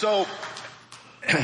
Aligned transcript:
So, 0.00 0.26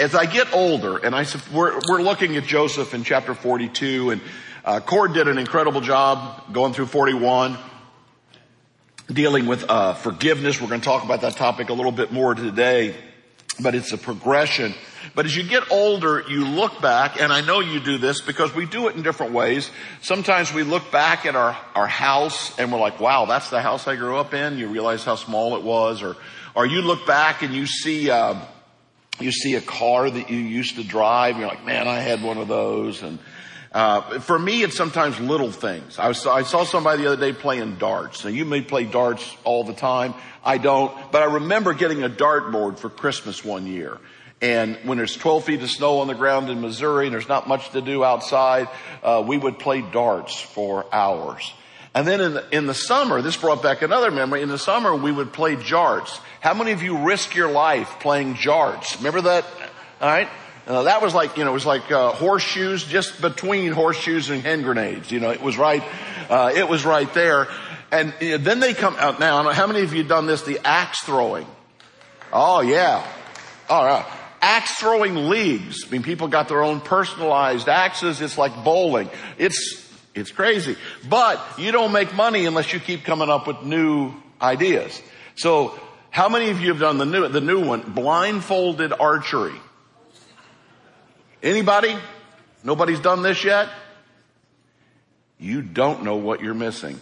as 0.00 0.16
I 0.16 0.26
get 0.26 0.52
older, 0.52 0.96
and 0.96 1.14
I, 1.14 1.24
we're, 1.54 1.78
we're 1.88 2.02
looking 2.02 2.36
at 2.36 2.42
Joseph 2.42 2.94
in 2.94 3.04
chapter 3.04 3.32
42, 3.32 4.10
and 4.10 4.20
uh, 4.64 4.80
Cord 4.80 5.12
did 5.12 5.28
an 5.28 5.38
incredible 5.38 5.80
job 5.80 6.52
going 6.52 6.72
through 6.72 6.86
41, 6.86 7.56
dealing 9.06 9.46
with 9.46 9.70
uh, 9.70 9.94
forgiveness. 9.94 10.60
We're 10.60 10.66
going 10.66 10.80
to 10.80 10.84
talk 10.84 11.04
about 11.04 11.20
that 11.20 11.36
topic 11.36 11.68
a 11.68 11.74
little 11.74 11.92
bit 11.92 12.10
more 12.10 12.34
today, 12.34 12.96
but 13.60 13.76
it's 13.76 13.92
a 13.92 13.98
progression. 13.98 14.74
But 15.14 15.26
as 15.26 15.36
you 15.36 15.44
get 15.44 15.70
older, 15.70 16.24
you 16.28 16.44
look 16.44 16.82
back, 16.82 17.20
and 17.20 17.32
I 17.32 17.40
know 17.40 17.60
you 17.60 17.78
do 17.78 17.98
this 17.98 18.20
because 18.20 18.52
we 18.52 18.66
do 18.66 18.88
it 18.88 18.96
in 18.96 19.04
different 19.04 19.32
ways. 19.32 19.70
Sometimes 20.00 20.52
we 20.52 20.64
look 20.64 20.90
back 20.90 21.24
at 21.24 21.36
our, 21.36 21.56
our 21.76 21.86
house 21.86 22.58
and 22.58 22.72
we're 22.72 22.80
like, 22.80 22.98
wow, 22.98 23.26
that's 23.26 23.48
the 23.48 23.62
house 23.62 23.86
I 23.86 23.94
grew 23.94 24.16
up 24.16 24.34
in. 24.34 24.58
You 24.58 24.66
realize 24.66 25.04
how 25.04 25.14
small 25.14 25.54
it 25.54 25.62
was, 25.62 26.02
or 26.02 26.16
or 26.54 26.66
you 26.66 26.82
look 26.82 27.06
back 27.06 27.42
and 27.42 27.54
you 27.54 27.66
see, 27.66 28.10
uh, 28.10 28.40
you 29.18 29.32
see 29.32 29.54
a 29.54 29.60
car 29.60 30.10
that 30.10 30.30
you 30.30 30.38
used 30.38 30.76
to 30.76 30.84
drive. 30.84 31.38
You're 31.38 31.48
like, 31.48 31.64
man, 31.64 31.88
I 31.88 32.00
had 32.00 32.22
one 32.22 32.38
of 32.38 32.48
those. 32.48 33.02
And 33.02 33.18
uh, 33.72 34.20
for 34.20 34.38
me, 34.38 34.62
it's 34.62 34.76
sometimes 34.76 35.18
little 35.18 35.50
things. 35.50 35.98
I, 35.98 36.08
was, 36.08 36.26
I 36.26 36.42
saw 36.42 36.64
somebody 36.64 37.02
the 37.02 37.12
other 37.12 37.32
day 37.32 37.32
playing 37.32 37.76
darts. 37.76 38.24
Now 38.24 38.30
you 38.30 38.44
may 38.44 38.60
play 38.60 38.84
darts 38.84 39.36
all 39.44 39.64
the 39.64 39.74
time. 39.74 40.14
I 40.44 40.58
don't, 40.58 40.92
but 41.10 41.22
I 41.22 41.34
remember 41.34 41.72
getting 41.72 42.02
a 42.02 42.10
dartboard 42.10 42.78
for 42.78 42.90
Christmas 42.90 43.44
one 43.44 43.66
year. 43.66 43.98
And 44.42 44.76
when 44.82 44.98
there's 44.98 45.16
12 45.16 45.44
feet 45.44 45.62
of 45.62 45.70
snow 45.70 46.00
on 46.00 46.08
the 46.08 46.14
ground 46.14 46.50
in 46.50 46.60
Missouri 46.60 47.06
and 47.06 47.14
there's 47.14 47.28
not 47.28 47.46
much 47.46 47.70
to 47.70 47.80
do 47.80 48.02
outside, 48.02 48.68
uh, 49.02 49.22
we 49.24 49.38
would 49.38 49.60
play 49.60 49.82
darts 49.82 50.38
for 50.38 50.92
hours. 50.92 51.52
And 51.94 52.08
then 52.08 52.20
in 52.20 52.34
the, 52.34 52.56
in 52.56 52.66
the 52.66 52.74
summer, 52.74 53.20
this 53.20 53.36
brought 53.36 53.62
back 53.62 53.82
another 53.82 54.10
memory. 54.10 54.40
In 54.40 54.48
the 54.48 54.58
summer, 54.58 54.94
we 54.94 55.12
would 55.12 55.32
play 55.32 55.56
jarts. 55.56 56.18
How 56.40 56.54
many 56.54 56.72
of 56.72 56.82
you 56.82 57.04
risk 57.04 57.34
your 57.34 57.50
life 57.50 58.00
playing 58.00 58.34
jarts? 58.34 58.96
Remember 58.96 59.20
that? 59.22 59.44
All 60.00 60.08
right. 60.08 60.28
Uh, 60.66 60.84
that 60.84 61.02
was 61.02 61.14
like, 61.14 61.36
you 61.36 61.44
know, 61.44 61.50
it 61.50 61.54
was 61.54 61.66
like 61.66 61.90
uh, 61.90 62.12
horseshoes 62.12 62.84
just 62.84 63.20
between 63.20 63.72
horseshoes 63.72 64.30
and 64.30 64.42
hand 64.42 64.64
grenades. 64.64 65.10
You 65.10 65.20
know, 65.20 65.30
it 65.30 65.42
was 65.42 65.58
right, 65.58 65.82
uh, 66.30 66.52
it 66.54 66.68
was 66.68 66.84
right 66.84 67.12
there. 67.14 67.48
And 67.90 68.14
then 68.20 68.60
they 68.60 68.72
come 68.72 68.96
out 68.96 69.20
now. 69.20 69.52
How 69.52 69.66
many 69.66 69.82
of 69.82 69.92
you 69.92 70.02
done 70.02 70.26
this? 70.26 70.42
The 70.42 70.60
axe 70.64 71.00
throwing. 71.00 71.46
Oh 72.32 72.60
yeah. 72.60 73.06
All 73.68 73.84
right. 73.84 74.06
Axe 74.40 74.78
throwing 74.78 75.28
leagues. 75.28 75.84
I 75.86 75.90
mean, 75.90 76.02
people 76.02 76.28
got 76.28 76.48
their 76.48 76.62
own 76.62 76.80
personalized 76.80 77.68
axes. 77.68 78.22
It's 78.22 78.38
like 78.38 78.64
bowling. 78.64 79.10
It's 79.36 79.81
it's 80.14 80.30
crazy. 80.30 80.76
But 81.08 81.40
you 81.58 81.72
don't 81.72 81.92
make 81.92 82.14
money 82.14 82.46
unless 82.46 82.72
you 82.72 82.80
keep 82.80 83.04
coming 83.04 83.28
up 83.28 83.46
with 83.46 83.62
new 83.62 84.12
ideas. 84.40 85.00
So 85.36 85.78
how 86.10 86.28
many 86.28 86.50
of 86.50 86.60
you 86.60 86.68
have 86.68 86.80
done 86.80 86.98
the 86.98 87.06
new, 87.06 87.28
the 87.28 87.40
new 87.40 87.64
one? 87.64 87.80
Blindfolded 87.80 88.92
archery. 88.92 89.58
Anybody? 91.42 91.96
Nobody's 92.62 93.00
done 93.00 93.22
this 93.22 93.42
yet? 93.42 93.68
You 95.38 95.62
don't 95.62 96.04
know 96.04 96.16
what 96.16 96.40
you're 96.40 96.54
missing. 96.54 97.00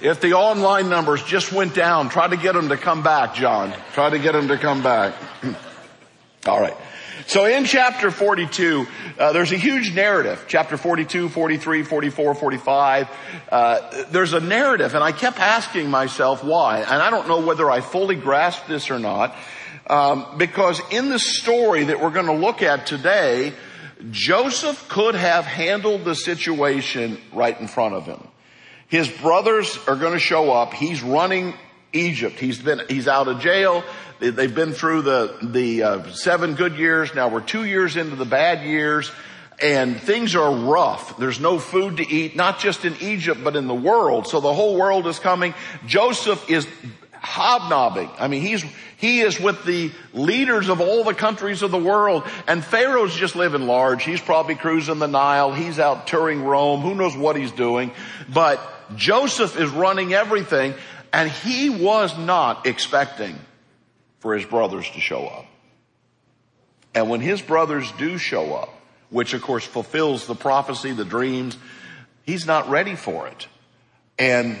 If 0.00 0.20
the 0.20 0.34
online 0.34 0.88
numbers 0.88 1.22
just 1.24 1.52
went 1.52 1.74
down, 1.74 2.08
try 2.08 2.28
to 2.28 2.36
get 2.36 2.54
them 2.54 2.68
to 2.68 2.76
come 2.76 3.02
back, 3.02 3.34
John. 3.34 3.74
Try 3.94 4.10
to 4.10 4.18
get 4.18 4.32
them 4.32 4.48
to 4.48 4.56
come 4.56 4.82
back. 4.82 5.14
All 6.46 6.60
right. 6.60 6.76
So 7.26 7.46
in 7.46 7.64
chapter 7.64 8.12
42, 8.12 8.86
uh, 9.18 9.32
there's 9.32 9.50
a 9.50 9.56
huge 9.56 9.92
narrative. 9.94 10.44
Chapter 10.46 10.76
42, 10.76 11.28
43, 11.28 11.82
44, 11.82 12.34
45. 12.34 13.08
Uh, 13.50 14.04
there's 14.10 14.32
a 14.32 14.40
narrative, 14.40 14.94
and 14.94 15.02
I 15.02 15.10
kept 15.10 15.40
asking 15.40 15.90
myself 15.90 16.44
why, 16.44 16.78
and 16.78 17.02
I 17.02 17.10
don't 17.10 17.26
know 17.26 17.44
whether 17.44 17.68
I 17.68 17.80
fully 17.80 18.14
grasped 18.14 18.68
this 18.68 18.90
or 18.90 19.00
not, 19.00 19.34
um, 19.88 20.38
because 20.38 20.80
in 20.92 21.08
the 21.10 21.18
story 21.18 21.84
that 21.84 22.00
we're 22.00 22.10
going 22.10 22.26
to 22.26 22.32
look 22.32 22.62
at 22.62 22.86
today, 22.86 23.52
Joseph 24.10 24.88
could 24.88 25.16
have 25.16 25.44
handled 25.44 26.04
the 26.04 26.14
situation 26.14 27.18
right 27.32 27.58
in 27.60 27.66
front 27.66 27.94
of 27.94 28.06
him. 28.06 28.27
His 28.88 29.08
brothers 29.08 29.78
are 29.86 29.96
going 29.96 30.14
to 30.14 30.18
show 30.18 30.50
up. 30.50 30.74
He's 30.74 31.02
running 31.02 31.54
Egypt. 31.92 32.38
He's 32.38 32.58
been, 32.58 32.82
he's 32.88 33.06
out 33.06 33.28
of 33.28 33.40
jail. 33.40 33.84
They've 34.18 34.54
been 34.54 34.72
through 34.72 35.02
the, 35.02 35.38
the 35.42 35.82
uh, 35.82 36.10
seven 36.10 36.54
good 36.54 36.76
years. 36.76 37.14
Now 37.14 37.28
we're 37.28 37.40
two 37.40 37.64
years 37.64 37.96
into 37.96 38.16
the 38.16 38.24
bad 38.24 38.66
years 38.66 39.12
and 39.60 40.00
things 40.00 40.34
are 40.34 40.52
rough. 40.52 41.16
There's 41.18 41.40
no 41.40 41.58
food 41.58 41.96
to 41.96 42.08
eat, 42.08 42.36
not 42.36 42.60
just 42.60 42.84
in 42.84 42.96
Egypt, 43.00 43.40
but 43.42 43.56
in 43.56 43.66
the 43.66 43.74
world. 43.74 44.26
So 44.28 44.40
the 44.40 44.52
whole 44.52 44.76
world 44.76 45.06
is 45.06 45.18
coming. 45.18 45.54
Joseph 45.86 46.48
is 46.48 46.66
hobnobbing. 47.20 48.10
I 48.18 48.28
mean, 48.28 48.42
he's, 48.42 48.64
he 48.96 49.20
is 49.20 49.40
with 49.40 49.64
the 49.64 49.92
leaders 50.12 50.68
of 50.68 50.80
all 50.80 51.04
the 51.04 51.14
countries 51.14 51.62
of 51.62 51.70
the 51.70 51.78
world 51.78 52.24
and 52.46 52.64
Pharaoh's 52.64 53.14
just 53.14 53.36
living 53.36 53.62
large. 53.62 54.04
He's 54.04 54.20
probably 54.20 54.54
cruising 54.54 54.98
the 54.98 55.08
Nile. 55.08 55.52
He's 55.52 55.78
out 55.78 56.06
touring 56.06 56.44
Rome. 56.44 56.80
Who 56.80 56.94
knows 56.94 57.16
what 57.16 57.36
he's 57.36 57.52
doing? 57.52 57.92
But 58.32 58.60
Joseph 58.96 59.58
is 59.58 59.70
running 59.70 60.12
everything 60.12 60.74
and 61.12 61.30
he 61.30 61.70
was 61.70 62.16
not 62.18 62.66
expecting 62.66 63.38
for 64.20 64.34
his 64.34 64.44
brothers 64.44 64.88
to 64.90 65.00
show 65.00 65.26
up. 65.26 65.46
And 66.94 67.08
when 67.08 67.20
his 67.20 67.40
brothers 67.40 67.90
do 67.92 68.18
show 68.18 68.54
up, 68.54 68.70
which 69.10 69.34
of 69.34 69.42
course 69.42 69.64
fulfills 69.64 70.26
the 70.26 70.34
prophecy, 70.34 70.92
the 70.92 71.04
dreams, 71.04 71.56
he's 72.24 72.46
not 72.46 72.68
ready 72.68 72.94
for 72.94 73.28
it. 73.28 73.46
And 74.18 74.58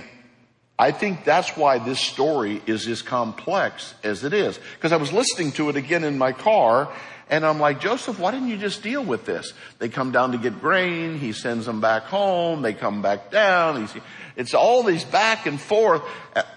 I 0.78 0.92
think 0.92 1.24
that's 1.24 1.56
why 1.56 1.78
this 1.78 1.98
story 1.98 2.62
is 2.66 2.86
as 2.86 3.02
complex 3.02 3.94
as 4.04 4.22
it 4.22 4.32
is. 4.32 4.58
Because 4.74 4.92
I 4.92 4.96
was 4.96 5.12
listening 5.12 5.52
to 5.52 5.68
it 5.70 5.76
again 5.76 6.04
in 6.04 6.18
my 6.18 6.32
car 6.32 6.92
and 7.30 7.44
I'm 7.44 7.58
like, 7.58 7.80
Joseph, 7.80 8.18
why 8.18 8.30
didn't 8.30 8.48
you 8.48 8.56
just 8.56 8.82
deal 8.82 9.04
with 9.04 9.26
this? 9.26 9.52
They 9.78 9.88
come 9.88 10.12
down 10.12 10.32
to 10.32 10.38
get 10.38 10.60
grain. 10.60 11.18
He 11.18 11.32
sends 11.32 11.66
them 11.66 11.80
back 11.80 12.04
home. 12.04 12.62
They 12.62 12.72
come 12.72 13.02
back 13.02 13.30
down. 13.30 13.80
He's, 13.82 14.02
it's 14.36 14.54
all 14.54 14.82
these 14.82 15.04
back 15.04 15.46
and 15.46 15.60
forth. 15.60 16.02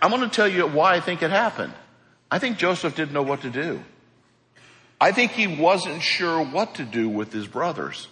I'm 0.01 0.11
to 0.11 0.29
tell 0.29 0.47
you 0.47 0.67
why 0.67 0.95
I 0.95 0.99
think 1.01 1.23
it 1.23 1.31
happened. 1.31 1.73
I 2.29 2.39
think 2.39 2.57
Joseph 2.57 2.95
didn't 2.95 3.13
know 3.13 3.23
what 3.23 3.41
to 3.41 3.49
do. 3.49 3.83
I 4.99 5.11
think 5.11 5.31
he 5.31 5.47
wasn't 5.47 6.01
sure 6.01 6.45
what 6.45 6.75
to 6.75 6.83
do 6.83 7.09
with 7.09 7.33
his 7.33 7.47
brothers. 7.47 8.07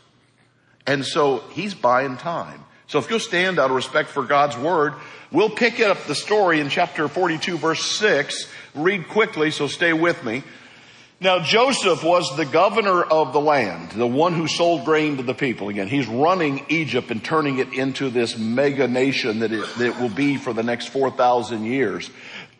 And 0.86 1.06
so 1.06 1.38
he's 1.52 1.74
buying 1.74 2.18
time. 2.18 2.66
So 2.90 2.98
if 2.98 3.08
you'll 3.08 3.20
stand 3.20 3.60
out 3.60 3.70
of 3.70 3.76
respect 3.76 4.10
for 4.10 4.24
God's 4.24 4.58
word, 4.58 4.96
we'll 5.32 5.52
pick 5.52 5.80
up 5.80 6.06
the 6.06 6.16
story 6.16 6.60
in 6.60 6.70
chapter 6.70 7.08
42 7.08 7.60
verse 7.60 7.86
6. 7.86 8.48
Read 8.74 9.08
quickly, 9.08 9.52
so 9.52 9.68
stay 9.68 9.94
with 9.94 10.24
me. 10.24 10.42
Now 11.22 11.38
Joseph 11.38 12.04
was 12.04 12.36
the 12.36 12.48
governor 12.48 13.04
of 13.04 13.32
the 13.32 13.40
land, 13.40 13.92
the 13.92 14.08
one 14.08 14.34
who 14.34 14.48
sold 14.48 14.86
grain 14.86 15.18
to 15.18 15.24
the 15.24 15.36
people. 15.36 15.70
Again, 15.70 15.88
he's 15.88 16.08
running 16.08 16.66
Egypt 16.70 17.12
and 17.12 17.24
turning 17.24 17.60
it 17.60 17.72
into 17.74 18.10
this 18.10 18.40
mega 18.40 18.88
nation 18.88 19.40
that 19.40 19.52
it, 19.52 19.68
that 19.78 19.88
it 19.90 20.00
will 20.00 20.10
be 20.10 20.38
for 20.38 20.52
the 20.52 20.64
next 20.64 20.88
4,000 20.88 21.66
years. 21.66 22.10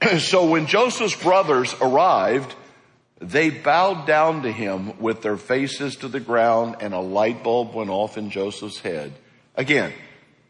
so 0.20 0.46
when 0.46 0.68
Joseph's 0.68 1.20
brothers 1.20 1.74
arrived, 1.82 2.54
they 3.20 3.50
bowed 3.50 4.06
down 4.06 4.44
to 4.44 4.52
him 4.52 5.00
with 5.00 5.24
their 5.24 5.38
faces 5.38 5.96
to 5.98 6.08
the 6.08 6.20
ground 6.20 6.76
and 6.82 6.94
a 6.94 7.00
light 7.00 7.44
bulb 7.44 7.74
went 7.74 7.90
off 7.90 8.16
in 8.16 8.30
Joseph's 8.30 8.80
head. 8.80 9.12
Again, 9.56 9.92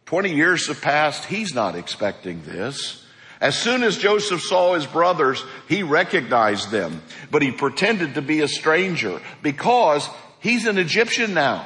20 0.10 0.34
years 0.34 0.66
have 0.66 0.82
passed. 0.82 1.26
He's 1.26 1.54
not 1.54 1.76
expecting 1.76 2.42
this. 2.42 3.06
As 3.40 3.56
soon 3.56 3.84
as 3.84 3.96
Joseph 3.96 4.42
saw 4.42 4.74
his 4.74 4.88
brothers, 4.88 5.44
he 5.68 5.84
recognized 5.84 6.72
them, 6.72 7.04
but 7.30 7.44
he 7.44 7.52
pretended 7.52 8.16
to 8.16 8.24
be 8.24 8.42
a 8.42 8.48
stranger 8.48 9.22
because 9.44 10.10
he's 10.40 10.66
an 10.66 10.80
Egyptian 10.80 11.36
now. 11.36 11.64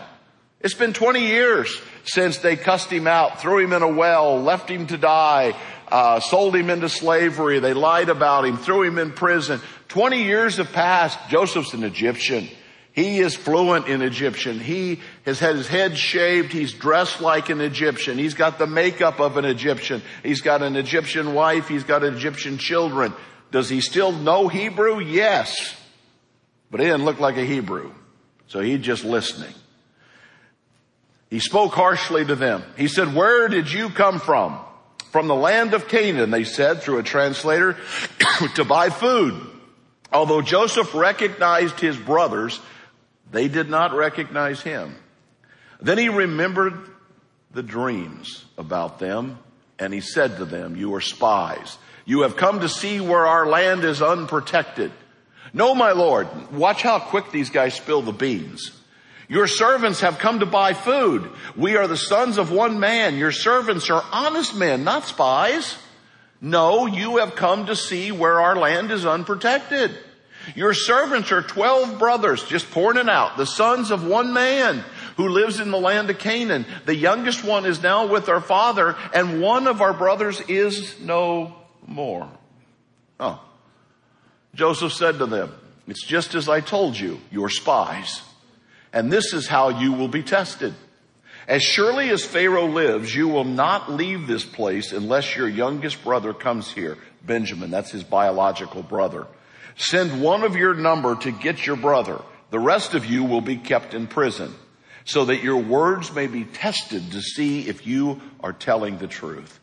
It's 0.60 0.74
been 0.74 0.92
20 0.92 1.26
years 1.26 1.82
since 2.04 2.40
they 2.40 2.58
cussed 2.58 2.92
him 2.92 3.08
out, 3.08 3.40
threw 3.40 3.60
him 3.60 3.72
in 3.72 3.82
a 3.82 3.88
well, 3.88 4.42
left 4.42 4.70
him 4.70 4.88
to 4.88 4.98
die, 4.98 5.56
uh, 5.88 6.20
sold 6.20 6.54
him 6.54 6.70
into 6.70 6.90
slavery. 6.90 7.60
They 7.60 7.74
lied 7.74 8.10
about 8.10 8.44
him, 8.44 8.58
threw 8.58 8.84
him 8.84 8.98
in 8.98 9.14
prison. 9.14 9.62
20 9.88 10.22
years 10.22 10.58
have 10.58 10.74
passed. 10.74 11.18
Joseph's 11.30 11.74
an 11.74 11.86
Egyptian. 11.86 12.50
He 12.94 13.20
is 13.20 13.36
fluent 13.36 13.88
in 13.88 14.02
Egyptian. 14.02 14.60
He 14.60 15.02
has 15.26 15.40
had 15.40 15.56
his 15.56 15.68
head 15.68 15.98
shaved. 15.98 16.52
He's 16.52 16.74
dressed 16.74 17.22
like 17.22 17.50
an 17.50 17.60
Egyptian. 17.60 18.18
He's 18.18 18.36
got 18.36 18.60
the 18.60 18.68
makeup 18.68 19.20
of 19.20 19.38
an 19.38 19.46
Egyptian. 19.46 20.02
He's 20.22 20.42
got 20.42 20.62
an 20.62 20.76
Egyptian 20.76 21.34
wife. 21.34 21.68
He's 21.68 21.84
got 21.84 22.04
Egyptian 22.04 22.58
children. 22.58 23.14
Does 23.52 23.68
he 23.68 23.82
still 23.82 24.12
know 24.12 24.48
Hebrew? 24.48 25.00
Yes. 25.00 25.76
But 26.70 26.80
he 26.80 26.86
didn't 26.86 27.06
look 27.06 27.20
like 27.20 27.38
a 27.38 27.46
Hebrew. 27.46 27.92
So 28.48 28.60
he's 28.60 28.82
just 28.82 29.04
listening. 29.04 29.54
He 31.32 31.40
spoke 31.40 31.74
harshly 31.74 32.24
to 32.26 32.36
them. 32.36 32.64
He 32.78 32.88
said, 32.88 33.16
where 33.16 33.48
did 33.48 33.72
you 33.72 33.90
come 33.90 34.20
from? 34.20 34.60
from 35.14 35.28
the 35.28 35.36
land 35.36 35.76
of 35.76 35.88
Canaan, 35.88 36.32
they 36.32 36.44
said 36.44 36.82
through 36.82 36.98
a 36.98 37.04
translator, 37.04 37.78
to 38.56 38.64
buy 38.64 38.90
food. 38.90 39.40
Although 40.12 40.42
Joseph 40.42 40.96
recognized 40.96 41.80
his 41.80 41.96
brothers, 41.96 42.60
they 43.34 43.50
did 43.50 43.70
not 43.70 43.94
recognize 43.94 44.62
him. 44.62 44.96
Then 45.82 45.98
he 45.98 46.08
remembered 46.08 46.74
the 47.52 47.64
dreams 47.64 48.46
about 48.58 49.00
them. 49.00 49.40
And 49.80 49.94
he 49.94 50.02
said 50.02 50.38
to 50.38 50.46
them, 50.46 50.76
you 50.76 50.94
are 50.96 51.02
spies. 51.02 51.78
You 52.06 52.22
have 52.22 52.38
come 52.38 52.62
to 52.62 52.70
see 52.70 53.02
where 53.02 53.26
our 53.26 53.48
land 53.48 53.84
is 53.84 54.02
unprotected. 54.02 54.92
No, 55.52 55.74
my 55.74 55.92
Lord, 55.92 56.28
watch 56.54 56.84
how 56.84 57.00
quick 57.00 57.32
these 57.32 57.50
guys 57.50 57.74
spill 57.74 58.02
the 58.02 58.14
beans. 58.14 58.72
Your 59.28 59.48
servants 59.48 60.02
have 60.02 60.20
come 60.20 60.40
to 60.40 60.46
buy 60.46 60.74
food. 60.74 61.30
We 61.56 61.76
are 61.76 61.88
the 61.88 61.98
sons 61.98 62.38
of 62.38 62.52
one 62.52 62.80
man. 62.80 63.18
Your 63.18 63.32
servants 63.32 63.90
are 63.90 64.04
honest 64.12 64.56
men, 64.56 64.84
not 64.84 65.06
spies. 65.06 65.76
No, 66.40 66.86
you 66.86 67.18
have 67.18 67.36
come 67.36 67.66
to 67.66 67.76
see 67.76 68.12
where 68.12 68.40
our 68.42 68.56
land 68.56 68.92
is 68.92 69.06
unprotected. 69.06 69.98
Your 70.56 70.74
servants 70.74 71.32
are 71.32 71.42
12 71.42 72.00
brothers, 72.00 72.44
just 72.44 72.70
pouring 72.72 72.98
it 72.98 73.10
out, 73.10 73.38
the 73.38 73.46
sons 73.46 73.92
of 73.92 74.06
one 74.06 74.34
man 74.34 74.84
who 75.18 75.30
lives 75.30 75.60
in 75.60 75.72
the 75.72 75.80
land 75.80 76.10
of 76.10 76.20
Canaan. 76.20 76.66
The 76.86 76.96
youngest 76.96 77.44
one 77.44 77.66
is 77.66 77.82
now 77.82 78.08
with 78.08 78.30
our 78.30 78.42
father 78.42 78.96
and 79.14 79.42
one 79.42 79.68
of 79.68 79.82
our 79.82 79.94
brothers 79.94 80.42
is 80.42 81.00
no 81.00 81.56
more. 81.86 82.30
Oh. 83.20 83.42
Joseph 84.56 84.94
said 84.94 85.20
to 85.20 85.26
them, 85.26 85.54
it's 85.88 86.06
just 86.06 86.36
as 86.36 86.48
I 86.48 86.62
told 86.62 86.98
you, 86.98 87.20
you're 87.32 87.50
spies. 87.50 88.22
And 88.92 89.12
this 89.12 89.34
is 89.34 89.48
how 89.48 89.70
you 89.70 89.94
will 89.94 90.08
be 90.08 90.24
tested. 90.24 90.74
As 91.48 91.62
surely 91.62 92.10
as 92.10 92.24
Pharaoh 92.24 92.68
lives, 92.68 93.14
you 93.14 93.28
will 93.28 93.44
not 93.44 93.92
leave 93.92 94.28
this 94.28 94.46
place 94.46 94.94
unless 94.94 95.36
your 95.36 95.50
youngest 95.50 96.04
brother 96.04 96.34
comes 96.34 96.72
here. 96.72 96.98
Benjamin, 97.26 97.72
that's 97.72 97.92
his 97.92 98.04
biological 98.04 98.84
brother. 98.84 99.28
Send 99.76 100.22
one 100.22 100.44
of 100.44 100.56
your 100.56 100.74
number 100.74 101.16
to 101.16 101.32
get 101.32 101.66
your 101.66 101.76
brother. 101.76 102.22
The 102.52 102.60
rest 102.60 102.94
of 102.94 103.06
you 103.06 103.24
will 103.24 103.42
be 103.42 103.58
kept 103.58 103.94
in 103.94 104.08
prison 104.08 104.54
so 105.06 105.26
that 105.26 105.44
your 105.44 105.58
words 105.58 106.14
may 106.14 106.28
be 106.28 106.46
tested 106.46 107.12
to 107.12 107.22
see 107.22 107.68
if 107.68 107.86
you 107.86 108.22
are 108.40 108.54
telling 108.54 108.98
the 108.98 109.08
truth. 109.08 109.60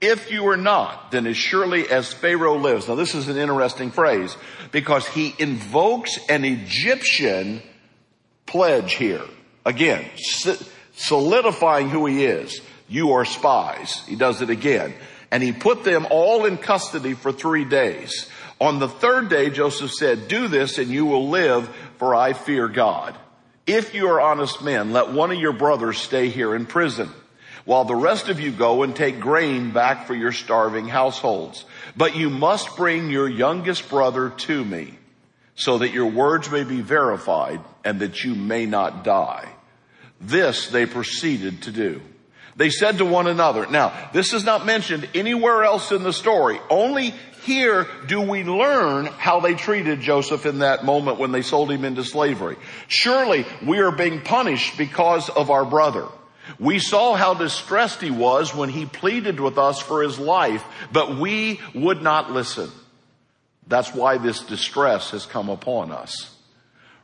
If 0.00 0.32
you 0.32 0.48
are 0.48 0.56
not, 0.56 1.12
then 1.12 1.26
as 1.28 1.36
surely 1.36 1.88
as 1.88 2.12
Pharaoh 2.12 2.58
lives. 2.58 2.88
Now 2.88 2.96
this 2.96 3.14
is 3.14 3.28
an 3.28 3.36
interesting 3.36 3.92
phrase 3.92 4.36
because 4.72 5.06
he 5.06 5.34
invokes 5.38 6.18
an 6.28 6.44
Egyptian 6.44 7.62
pledge 8.46 8.94
here. 8.94 9.22
Again, 9.64 10.04
solidifying 10.94 11.88
who 11.88 12.06
he 12.06 12.24
is. 12.24 12.60
You 12.88 13.12
are 13.12 13.24
spies. 13.24 14.02
He 14.06 14.16
does 14.16 14.42
it 14.42 14.50
again. 14.50 14.92
And 15.30 15.42
he 15.42 15.52
put 15.52 15.84
them 15.84 16.06
all 16.10 16.44
in 16.44 16.58
custody 16.58 17.14
for 17.14 17.32
three 17.32 17.64
days. 17.64 18.28
On 18.62 18.78
the 18.78 18.88
third 18.88 19.28
day, 19.28 19.50
Joseph 19.50 19.90
said, 19.90 20.28
do 20.28 20.46
this 20.46 20.78
and 20.78 20.88
you 20.88 21.04
will 21.04 21.30
live 21.30 21.68
for 21.96 22.14
I 22.14 22.32
fear 22.32 22.68
God. 22.68 23.18
If 23.66 23.92
you 23.92 24.06
are 24.06 24.20
honest 24.20 24.62
men, 24.62 24.92
let 24.92 25.10
one 25.10 25.32
of 25.32 25.38
your 25.40 25.52
brothers 25.52 25.98
stay 25.98 26.28
here 26.28 26.54
in 26.54 26.66
prison 26.66 27.10
while 27.64 27.84
the 27.84 27.96
rest 27.96 28.28
of 28.28 28.38
you 28.38 28.52
go 28.52 28.84
and 28.84 28.94
take 28.94 29.18
grain 29.18 29.72
back 29.72 30.06
for 30.06 30.14
your 30.14 30.30
starving 30.30 30.86
households. 30.86 31.64
But 31.96 32.14
you 32.14 32.30
must 32.30 32.76
bring 32.76 33.10
your 33.10 33.28
youngest 33.28 33.88
brother 33.88 34.30
to 34.30 34.64
me 34.64 34.96
so 35.56 35.78
that 35.78 35.90
your 35.90 36.06
words 36.06 36.48
may 36.48 36.62
be 36.62 36.82
verified 36.82 37.60
and 37.84 37.98
that 37.98 38.22
you 38.22 38.36
may 38.36 38.66
not 38.66 39.02
die. 39.02 39.48
This 40.20 40.68
they 40.68 40.86
proceeded 40.86 41.62
to 41.62 41.72
do. 41.72 42.00
They 42.54 42.70
said 42.70 42.98
to 42.98 43.04
one 43.04 43.26
another, 43.26 43.66
now 43.66 43.92
this 44.12 44.32
is 44.32 44.44
not 44.44 44.66
mentioned 44.66 45.08
anywhere 45.16 45.64
else 45.64 45.90
in 45.90 46.04
the 46.04 46.12
story. 46.12 46.60
Only 46.70 47.12
here 47.42 47.86
do 48.06 48.20
we 48.20 48.44
learn 48.44 49.06
how 49.06 49.40
they 49.40 49.54
treated 49.54 50.00
Joseph 50.00 50.46
in 50.46 50.60
that 50.60 50.84
moment 50.84 51.18
when 51.18 51.32
they 51.32 51.42
sold 51.42 51.70
him 51.70 51.84
into 51.84 52.04
slavery. 52.04 52.56
Surely 52.88 53.44
we 53.64 53.80
are 53.80 53.92
being 53.92 54.20
punished 54.20 54.78
because 54.78 55.28
of 55.28 55.50
our 55.50 55.64
brother. 55.64 56.06
We 56.58 56.78
saw 56.78 57.14
how 57.14 57.34
distressed 57.34 58.00
he 58.00 58.10
was 58.10 58.54
when 58.54 58.68
he 58.68 58.86
pleaded 58.86 59.40
with 59.40 59.58
us 59.58 59.80
for 59.80 60.02
his 60.02 60.18
life, 60.18 60.64
but 60.92 61.18
we 61.18 61.60
would 61.74 62.02
not 62.02 62.32
listen. 62.32 62.70
That's 63.66 63.94
why 63.94 64.18
this 64.18 64.40
distress 64.40 65.10
has 65.10 65.24
come 65.26 65.48
upon 65.48 65.92
us. 65.92 66.36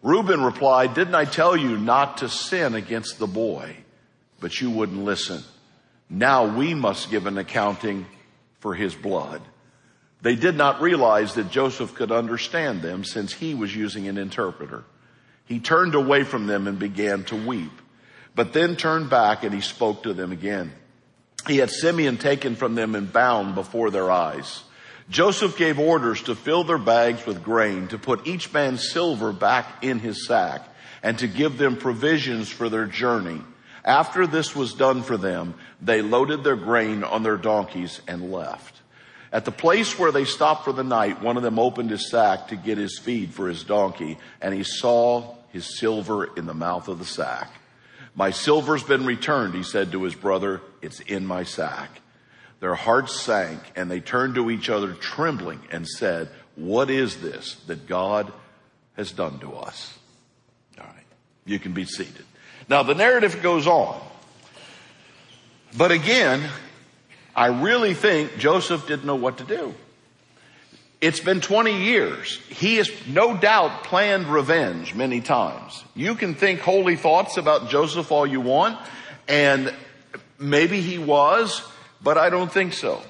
Reuben 0.03 0.43
replied, 0.43 0.95
didn't 0.95 1.15
I 1.15 1.25
tell 1.25 1.57
you 1.57 1.77
not 1.77 2.19
to 2.19 2.29
sin 2.29 2.75
against 2.75 3.19
the 3.19 3.27
boy? 3.27 3.77
But 4.41 4.61
you 4.61 4.71
wouldn't 4.71 5.05
listen. 5.05 5.43
Now 6.09 6.57
we 6.57 6.75
must 6.75 7.11
give 7.11 7.27
an 7.27 7.39
accounting 7.39 8.07
for 8.61 8.75
his 8.75 8.95
blood. 8.95 9.43
They 10.21 10.35
did 10.35 10.57
not 10.57 10.81
realize 10.81 11.35
that 11.35 11.51
Joseph 11.51 11.95
could 11.95 12.11
understand 12.11 12.83
them 12.83 13.05
since 13.05 13.33
he 13.33 13.55
was 13.55 13.75
using 13.75 14.09
an 14.09 14.19
interpreter. 14.19 14.85
He 15.45 15.61
turned 15.61 15.95
away 15.95 16.25
from 16.25 16.47
them 16.47 16.67
and 16.67 16.79
began 16.79 17.25
to 17.25 17.37
weep, 17.37 17.73
but 18.35 18.53
then 18.53 18.77
turned 18.77 19.11
back 19.11 19.45
and 19.45 19.55
he 19.55 19.61
spoke 19.61 20.03
to 20.03 20.13
them 20.13 20.33
again. 20.33 20.73
He 21.47 21.59
had 21.59 21.71
Simeon 21.71 22.19
taken 22.19 22.57
from 22.57 22.75
them 22.75 22.95
and 22.95 23.13
bound 23.13 23.55
before 23.55 23.91
their 23.91 24.11
eyes. 24.11 24.65
Joseph 25.09 25.57
gave 25.57 25.79
orders 25.79 26.23
to 26.23 26.35
fill 26.35 26.65
their 26.65 26.79
bags 26.79 27.25
with 27.25 27.43
grain, 27.43 27.89
to 27.89 27.99
put 27.99 28.27
each 28.27 28.53
man's 28.53 28.91
silver 28.91 29.33
back 29.33 29.83
in 29.83 30.01
his 30.01 30.27
sack, 30.27 30.69
and 31.03 31.19
to 31.21 31.27
give 31.27 31.57
them 31.57 31.77
provisions 31.77 32.51
for 32.51 32.69
their 32.69 32.85
journey. 32.85 33.41
After 33.85 34.27
this 34.27 34.55
was 34.55 34.75
done 34.75 35.03
for 35.03 35.17
them, 35.17 35.55
they 35.81 36.03
loaded 36.03 36.45
their 36.45 36.57
grain 36.57 37.05
on 37.05 37.23
their 37.23 37.39
donkeys 37.39 38.03
and 38.07 38.31
left. 38.31 38.83
At 39.33 39.45
the 39.45 39.53
place 39.53 39.99
where 39.99 40.13
they 40.13 40.25
stopped 40.25 40.65
for 40.65 40.73
the 40.73 40.85
night, 40.85 41.23
one 41.23 41.37
of 41.37 41.43
them 41.43 41.59
opened 41.59 41.91
his 41.91 42.11
sack 42.11 42.49
to 42.49 42.57
get 42.57 42.79
his 42.79 42.99
feed 42.99 43.35
for 43.35 43.49
his 43.49 43.63
donkey, 43.63 44.19
and 44.41 44.55
he 44.55 44.63
saw 44.63 45.35
his 45.51 45.79
silver 45.79 46.35
in 46.37 46.47
the 46.47 46.55
mouth 46.55 46.89
of 46.89 46.99
the 46.99 47.05
sack. 47.05 47.51
My 48.15 48.31
silver's 48.31 48.83
been 48.83 49.07
returned, 49.07 49.55
he 49.55 49.63
said 49.63 49.93
to 49.93 50.03
his 50.03 50.15
brother. 50.15 50.61
It's 50.83 51.01
in 51.01 51.25
my 51.27 51.45
sack. 51.45 52.01
Their 52.61 52.75
hearts 52.75 53.21
sank 53.21 53.61
and 53.77 53.91
they 53.91 54.01
turned 54.01 54.35
to 54.35 54.51
each 54.51 54.69
other 54.69 54.93
trembling 54.93 55.61
and 55.71 55.87
said, 55.87 56.29
what 56.57 56.91
is 56.91 57.21
this 57.21 57.55
that 57.69 57.87
God 57.87 58.33
has 58.97 59.13
done 59.13 59.39
to 59.39 59.55
us? 59.55 59.97
All 60.81 60.87
right. 60.87 61.07
You 61.45 61.61
can 61.61 61.73
be 61.73 61.85
seated. 61.85 62.25
Now 62.69 62.83
the 62.83 62.97
narrative 62.97 63.41
goes 63.43 63.69
on. 63.69 64.01
But 65.77 65.93
again, 65.93 66.43
I 67.39 67.63
really 67.63 67.95
think 67.95 68.37
Joseph 68.39 68.89
didn't 68.89 69.05
know 69.05 69.15
what 69.15 69.39
to 69.39 69.45
do. 69.45 69.73
It's 71.01 71.21
been 71.21 71.41
20 71.41 71.85
years. 71.85 72.41
He 72.49 72.79
has 72.79 72.91
no 73.07 73.37
doubt 73.37 73.85
planned 73.85 74.27
revenge 74.27 74.93
many 74.93 75.21
times. 75.21 75.85
You 75.95 76.17
can 76.17 76.35
think 76.35 76.59
holy 76.59 76.97
thoughts 76.97 77.37
about 77.37 77.71
Joseph 77.71 78.11
all 78.11 78.27
you 78.27 78.41
want, 78.41 78.77
and 79.29 79.73
maybe 80.37 80.81
he 80.81 80.99
was, 80.99 81.63
but 82.03 82.19
I 82.19 82.29
don't 82.29 82.51
think 82.51 82.73
so. 82.73 83.01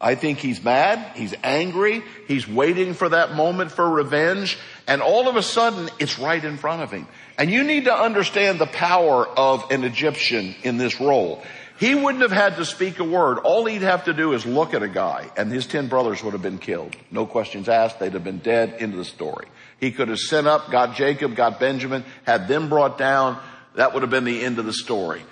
I 0.00 0.16
think 0.16 0.38
he's 0.38 0.64
mad, 0.64 1.14
he's 1.14 1.34
angry, 1.44 2.02
he's 2.26 2.48
waiting 2.48 2.94
for 2.94 3.10
that 3.10 3.34
moment 3.34 3.70
for 3.70 3.88
revenge, 3.88 4.58
and 4.88 5.00
all 5.00 5.28
of 5.28 5.36
a 5.36 5.44
sudden 5.44 5.90
it's 6.00 6.18
right 6.18 6.44
in 6.44 6.56
front 6.56 6.82
of 6.82 6.90
him. 6.90 7.06
And 7.38 7.52
you 7.52 7.62
need 7.62 7.84
to 7.84 7.94
understand 7.94 8.58
the 8.58 8.66
power 8.66 9.28
of 9.28 9.70
an 9.70 9.84
Egyptian 9.84 10.56
in 10.64 10.76
this 10.76 11.00
role. 11.00 11.44
He 11.80 11.94
wouldn't 11.94 12.20
have 12.20 12.30
had 12.30 12.56
to 12.56 12.66
speak 12.66 12.98
a 12.98 13.04
word. 13.04 13.38
All 13.38 13.64
he'd 13.64 13.80
have 13.80 14.04
to 14.04 14.12
do 14.12 14.34
is 14.34 14.44
look 14.44 14.74
at 14.74 14.82
a 14.82 14.88
guy 14.88 15.30
and 15.34 15.50
his 15.50 15.66
ten 15.66 15.88
brothers 15.88 16.22
would 16.22 16.34
have 16.34 16.42
been 16.42 16.58
killed. 16.58 16.94
No 17.10 17.24
questions 17.24 17.70
asked. 17.70 17.98
They'd 17.98 18.12
have 18.12 18.22
been 18.22 18.40
dead 18.40 18.76
into 18.80 18.98
the 18.98 19.04
story. 19.04 19.46
He 19.80 19.90
could 19.90 20.08
have 20.08 20.18
sent 20.18 20.46
up, 20.46 20.70
got 20.70 20.94
Jacob, 20.94 21.34
got 21.34 21.58
Benjamin, 21.58 22.04
had 22.24 22.48
them 22.48 22.68
brought 22.68 22.98
down. 22.98 23.40
That 23.76 23.94
would 23.94 24.02
have 24.02 24.10
been 24.10 24.24
the 24.24 24.44
end 24.44 24.58
of 24.58 24.66
the 24.66 24.74
story. 24.74 25.22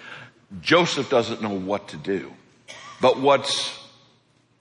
Joseph 0.62 1.10
doesn't 1.10 1.42
know 1.42 1.52
what 1.52 1.88
to 1.88 1.98
do. 1.98 2.32
But 3.02 3.20
what's 3.20 3.78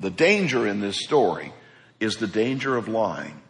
the 0.02 0.10
danger 0.10 0.68
in 0.68 0.82
this 0.82 1.02
story 1.02 1.54
is 2.02 2.18
the 2.18 2.28
danger 2.28 2.76
of 2.76 2.90
lying. 2.90 3.42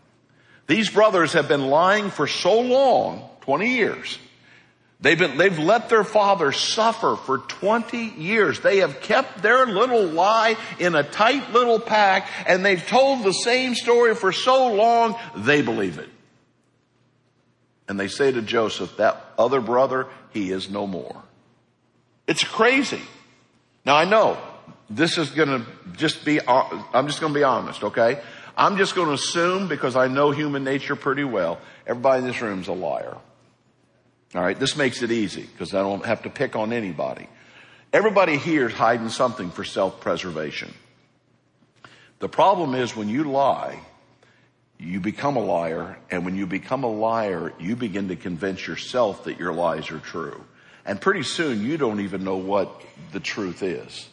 These 0.67 0.91
brothers 0.91 1.33
have 1.33 1.47
been 1.47 1.69
lying 1.69 2.11
for 2.11 2.27
so 2.27 2.59
long, 2.59 3.27
20 3.41 3.67
years. 3.67 4.19
They've 4.99 5.17
been, 5.17 5.37
they've 5.37 5.59
let 5.59 5.89
their 5.89 6.03
father 6.03 6.51
suffer 6.51 7.15
for 7.15 7.37
20 7.37 7.97
years. 7.97 8.61
They 8.61 8.77
have 8.77 8.99
kept 9.01 9.43
their 9.43 9.67
little 9.67 10.05
lie 10.05 10.57
in 10.79 10.95
a 10.95 11.03
tight 11.03 11.51
little 11.51 11.79
pack 11.79 12.27
and 12.47 12.65
they've 12.65 12.85
told 12.85 13.23
the 13.23 13.31
same 13.31 13.75
story 13.75 14.15
for 14.15 14.31
so 14.31 14.73
long, 14.73 15.15
they 15.35 15.61
believe 15.61 15.99
it. 15.99 16.09
And 17.87 17.99
they 17.99 18.07
say 18.07 18.31
to 18.31 18.41
Joseph, 18.41 18.97
that 18.97 19.23
other 19.37 19.61
brother, 19.61 20.07
he 20.31 20.51
is 20.51 20.69
no 20.69 20.87
more. 20.87 21.23
It's 22.25 22.43
crazy. 22.43 23.01
Now 23.85 23.95
I 23.95 24.05
know 24.05 24.37
this 24.89 25.19
is 25.19 25.29
going 25.29 25.49
to 25.49 25.65
just 25.95 26.25
be, 26.25 26.39
uh, 26.39 26.83
I'm 26.91 27.07
just 27.07 27.21
going 27.21 27.33
to 27.33 27.39
be 27.39 27.43
honest, 27.43 27.83
okay? 27.83 28.19
I'm 28.57 28.77
just 28.77 28.95
going 28.95 29.07
to 29.09 29.13
assume 29.13 29.67
because 29.67 29.95
I 29.95 30.07
know 30.07 30.31
human 30.31 30.63
nature 30.63 30.95
pretty 30.95 31.23
well, 31.23 31.59
everybody 31.85 32.23
in 32.23 32.27
this 32.27 32.41
room 32.41 32.61
is 32.61 32.67
a 32.67 32.73
liar. 32.73 33.15
All 34.35 34.41
right, 34.41 34.59
this 34.59 34.75
makes 34.75 35.01
it 35.01 35.11
easy 35.11 35.43
because 35.43 35.73
I 35.73 35.81
don't 35.81 36.05
have 36.05 36.23
to 36.23 36.29
pick 36.29 36.55
on 36.55 36.73
anybody. 36.73 37.27
Everybody 37.93 38.37
here 38.37 38.67
is 38.67 38.73
hiding 38.73 39.09
something 39.09 39.51
for 39.51 39.63
self-preservation. 39.63 40.73
The 42.19 42.27
problem 42.27 42.75
is 42.75 42.95
when 42.95 43.07
you 43.07 43.23
lie, 43.23 43.79
you 44.77 44.99
become 44.99 45.37
a 45.37 45.43
liar, 45.43 45.97
and 46.11 46.25
when 46.25 46.35
you 46.35 46.45
become 46.45 46.83
a 46.83 46.91
liar, 46.91 47.53
you 47.59 47.75
begin 47.75 48.09
to 48.09 48.15
convince 48.15 48.67
yourself 48.67 49.23
that 49.23 49.39
your 49.39 49.53
lies 49.53 49.91
are 49.91 49.99
true. 49.99 50.43
And 50.85 50.99
pretty 50.99 51.23
soon 51.23 51.63
you 51.63 51.77
don't 51.77 52.01
even 52.01 52.23
know 52.23 52.37
what 52.37 52.81
the 53.11 53.19
truth 53.19 53.63
is. 53.63 54.07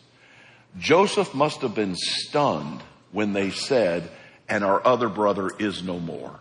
Joseph 0.79 1.35
must 1.35 1.61
have 1.63 1.75
been 1.75 1.97
stunned 1.97 2.83
when 3.13 3.33
they 3.33 3.51
said, 3.51 4.11
and 4.49 4.65
our 4.65 4.85
other 4.87 5.09
brother 5.09 5.51
is 5.59 5.83
no 5.83 5.99
more. 5.99 6.41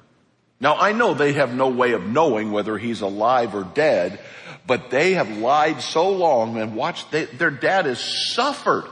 Now 0.63 0.77
I 0.77 0.93
know 0.93 1.13
they 1.13 1.33
have 1.33 1.53
no 1.53 1.67
way 1.67 1.91
of 1.91 2.05
knowing 2.05 2.53
whether 2.53 2.77
he's 2.77 3.01
alive 3.01 3.53
or 3.53 3.65
dead, 3.65 4.17
but 4.65 4.89
they 4.89 5.15
have 5.15 5.37
lied 5.37 5.81
so 5.81 6.09
long 6.09 6.57
and 6.57 6.73
watched, 6.73 7.11
they, 7.11 7.25
their 7.25 7.51
dad 7.51 7.85
has 7.85 7.99
suffered. 7.99 8.85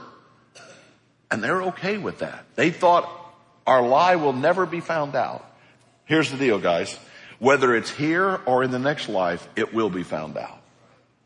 And 1.30 1.42
they're 1.42 1.62
okay 1.68 1.96
with 1.96 2.18
that. 2.18 2.44
They 2.56 2.70
thought 2.70 3.10
our 3.66 3.80
lie 3.80 4.16
will 4.16 4.34
never 4.34 4.66
be 4.66 4.80
found 4.80 5.14
out. 5.14 5.50
Here's 6.04 6.30
the 6.30 6.36
deal, 6.36 6.58
guys. 6.58 6.94
Whether 7.38 7.74
it's 7.74 7.90
here 7.90 8.38
or 8.44 8.62
in 8.62 8.70
the 8.70 8.78
next 8.78 9.08
life, 9.08 9.48
it 9.56 9.72
will 9.72 9.88
be 9.88 10.02
found 10.02 10.36
out. 10.36 10.60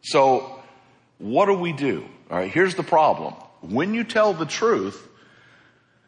So 0.03 0.63
what 1.19 1.47
do 1.47 1.55
we 1.55 1.73
do? 1.73 2.07
All 2.31 2.39
right. 2.39 2.53
Here's 2.53 2.77
the 2.77 2.85
problem. 2.85 3.35
When 3.63 3.95
you 3.95 4.05
tell 4.05 4.33
the 4.33 4.47
truth, 4.47 5.09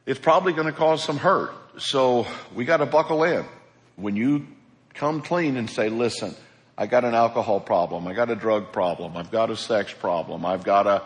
it's 0.07 0.21
probably 0.21 0.53
going 0.53 0.69
to 0.69 0.73
cause 0.73 1.03
some 1.03 1.19
hurt. 1.19 1.53
So 1.79 2.25
we 2.55 2.65
got 2.65 2.77
to 2.77 2.87
buckle 2.87 3.25
in. 3.25 3.45
When 3.99 4.15
you 4.15 4.47
come 4.95 5.23
clean 5.23 5.57
and 5.57 5.69
say, 5.69 5.89
listen, 5.89 6.35
I 6.77 6.87
got 6.87 7.05
an 7.05 7.15
alcohol 7.15 7.59
problem. 7.59 8.07
I 8.07 8.15
got 8.15 8.31
a 8.31 8.37
drug 8.37 8.73
problem. 8.73 9.17
I've 9.17 9.33
got 9.33 9.51
a 9.51 9.57
sex 9.57 9.93
problem. 9.93 10.47
I've 10.47 10.63
got 10.63 10.87
a, 10.87 11.03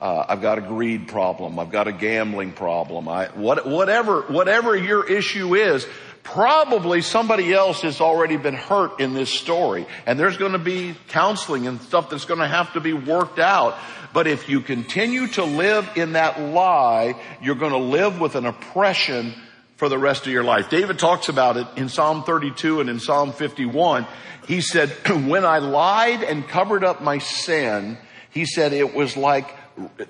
uh, 0.00 0.26
I've 0.28 0.40
got 0.40 0.58
a 0.58 0.60
greed 0.60 1.08
problem. 1.08 1.58
I've 1.58 1.72
got 1.72 1.88
a 1.88 1.92
gambling 1.92 2.52
problem. 2.52 3.08
I, 3.08 3.26
what, 3.34 3.66
whatever, 3.66 4.22
whatever 4.22 4.76
your 4.76 5.04
issue 5.04 5.56
is, 5.56 5.84
probably 6.22 7.02
somebody 7.02 7.52
else 7.52 7.82
has 7.82 8.00
already 8.00 8.36
been 8.36 8.54
hurt 8.54 9.00
in 9.00 9.14
this 9.14 9.30
story. 9.30 9.86
And 10.06 10.16
there's 10.20 10.36
going 10.36 10.52
to 10.52 10.58
be 10.58 10.94
counseling 11.08 11.66
and 11.66 11.80
stuff 11.82 12.10
that's 12.10 12.26
going 12.26 12.40
to 12.40 12.46
have 12.46 12.72
to 12.74 12.80
be 12.80 12.92
worked 12.92 13.40
out. 13.40 13.76
But 14.14 14.28
if 14.28 14.48
you 14.48 14.60
continue 14.60 15.26
to 15.28 15.44
live 15.44 15.90
in 15.96 16.12
that 16.12 16.40
lie, 16.40 17.20
you're 17.42 17.56
going 17.56 17.72
to 17.72 17.78
live 17.78 18.20
with 18.20 18.36
an 18.36 18.46
oppression 18.46 19.34
for 19.78 19.88
the 19.88 19.96
rest 19.96 20.26
of 20.26 20.32
your 20.32 20.42
life. 20.42 20.68
David 20.68 20.98
talks 20.98 21.28
about 21.28 21.56
it 21.56 21.66
in 21.76 21.88
Psalm 21.88 22.24
32 22.24 22.80
and 22.80 22.90
in 22.90 22.98
Psalm 22.98 23.32
51. 23.32 24.06
He 24.48 24.60
said, 24.60 24.90
when 25.28 25.44
I 25.44 25.58
lied 25.58 26.24
and 26.24 26.46
covered 26.46 26.82
up 26.82 27.00
my 27.00 27.18
sin, 27.18 27.96
he 28.30 28.44
said 28.44 28.72
it 28.72 28.92
was 28.92 29.16
like 29.16 29.54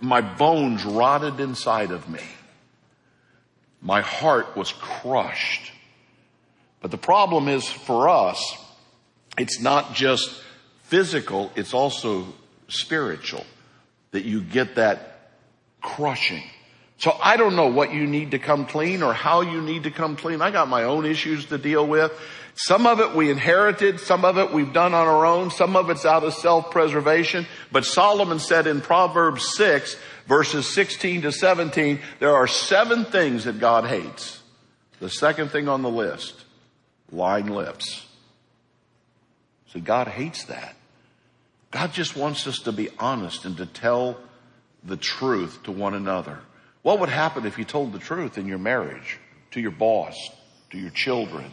my 0.01 0.23
bones 0.23 0.87
rotted 0.87 1.39
inside 1.39 1.91
of 1.91 2.09
me. 2.09 2.23
My 3.83 4.01
heart 4.01 4.57
was 4.57 4.73
crushed. 4.73 5.71
But 6.81 6.91
the 6.91 6.97
problem 6.99 7.47
is 7.49 7.69
for 7.69 8.09
us, 8.09 8.57
it's 9.37 9.61
not 9.61 9.95
just 9.95 10.43
physical, 10.85 11.53
it's 11.57 11.75
also 11.75 12.27
spiritual 12.69 13.45
that 14.13 14.25
you 14.25 14.41
get 14.41 14.77
that 14.77 15.31
crushing. 15.83 16.43
So 16.99 17.17
I 17.23 17.37
don't 17.37 17.55
know 17.55 17.69
what 17.69 17.93
you 17.93 18.07
need 18.07 18.33
to 18.33 18.41
come 18.41 18.67
clean 18.67 19.03
or 19.03 19.15
how 19.15 19.41
you 19.43 19.61
need 19.61 19.85
to 19.85 19.91
come 19.91 20.17
clean. 20.17 20.43
I 20.43 20.51
got 20.51 20.69
my 20.69 20.83
own 20.83 21.07
issues 21.07 21.47
to 21.47 21.59
deal 21.59 21.87
with. 21.87 22.13
Some 22.55 22.89
of 22.89 22.99
it 22.99 23.15
we 23.15 23.31
inherited, 23.31 24.01
some 24.01 24.25
of 24.25 24.37
it 24.37 24.53
we've 24.53 24.73
done 24.73 24.93
on 24.93 25.07
our 25.07 25.25
own, 25.25 25.53
some 25.53 25.77
of 25.77 25.91
it's 25.91 26.05
out 26.05 26.25
of 26.25 26.35
self-preservation. 26.35 27.47
But 27.71 27.85
Solomon 27.85 28.41
said 28.41 28.67
in 28.67 28.81
Proverbs 28.81 29.55
6 29.57 29.97
verses 30.27 30.73
16 30.75 31.23
to 31.23 31.33
17, 31.33 32.01
there 32.19 32.35
are 32.35 32.49
seven 32.49 33.05
things 33.05 33.45
that 33.45 33.61
God 33.61 33.87
hates. 33.87 34.43
The 34.99 35.09
second 35.09 35.51
thing 35.51 35.69
on 35.69 35.83
the 35.83 35.89
list, 35.89 36.45
lying 37.13 37.47
lips. 37.47 38.07
See, 39.73 39.81
God 39.81 40.09
hates 40.09 40.45
that. 40.47 40.75
God 41.71 41.93
just 41.93 42.17
wants 42.17 42.47
us 42.49 42.59
to 42.61 42.73
be 42.73 42.89
honest 42.99 43.45
and 43.45 43.57
to 43.59 43.67
tell 43.67 44.19
the 44.83 44.97
truth 44.97 45.63
to 45.63 45.73
one 45.73 45.95
another. 45.95 46.41
What 46.83 47.01
would 47.01 47.09
happen 47.09 47.47
if 47.47 47.59
you 47.59 47.65
told 47.65 47.93
the 47.93 47.99
truth 47.99 48.39
in 48.39 48.47
your 48.47 48.59
marriage, 48.59 49.19
to 49.53 49.61
your 49.61 49.71
boss, 49.71 50.31
to 50.71 50.79
your 50.79 50.91
children? 50.91 51.53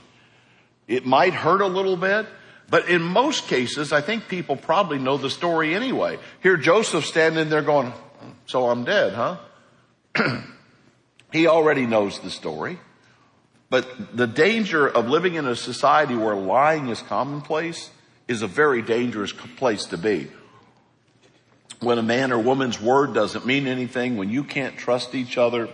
It 0.88 1.06
might 1.06 1.34
hurt 1.34 1.62
a 1.62 1.68
little 1.68 1.98
bit, 1.98 2.28
but 2.70 2.90
in 2.90 3.02
most 3.02 3.48
cases, 3.48 3.92
I 3.92 4.02
think 4.02 4.28
people 4.28 4.56
probably 4.56 5.00
know 5.00 5.18
the 5.18 5.30
story 5.30 5.74
anyway. 5.74 6.20
Here 6.42 6.58
Joseph 6.58 7.06
standing 7.06 7.50
there 7.50 7.62
going, 7.62 7.94
so 8.46 8.70
I'm 8.70 8.84
dead, 8.84 9.14
huh? 9.14 9.38
he 11.32 11.48
already 11.48 11.86
knows 11.86 12.20
the 12.20 12.30
story. 12.30 12.80
But 13.70 14.16
the 14.16 14.28
danger 14.28 14.88
of 14.88 15.10
living 15.10 15.36
in 15.36 15.48
a 15.48 15.56
society 15.56 16.16
where 16.16 16.36
lying 16.36 16.90
is 16.90 17.02
commonplace 17.02 17.90
is 18.28 18.42
a 18.42 18.48
very 18.48 18.82
dangerous 18.82 19.34
place 19.34 19.86
to 19.86 19.98
be. 19.98 20.28
When 21.82 21.98
a 21.98 22.04
man 22.04 22.32
or 22.32 22.40
woman's 22.40 22.80
word 22.80 23.14
doesn't 23.14 23.46
mean 23.46 23.68
anything, 23.68 24.18
when 24.18 24.30
you 24.30 24.44
can't 24.44 24.78
trust 24.78 25.14
each 25.14 25.38
other, 25.38 25.70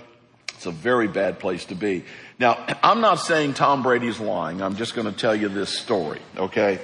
it's 0.50 0.66
a 0.66 0.72
very 0.72 1.08
bad 1.08 1.40
place 1.40 1.66
to 1.66 1.76
be. 1.76 2.04
Now, 2.40 2.58
I'm 2.84 3.02
not 3.02 3.16
saying 3.16 3.54
Tom 3.54 3.84
Brady's 3.84 4.20
lying. 4.20 4.62
I'm 4.62 4.76
just 4.76 4.96
going 4.96 5.08
to 5.08 5.14
tell 5.14 5.36
you 5.36 5.50
this 5.50 5.78
story, 5.78 6.20
okay? 6.38 6.80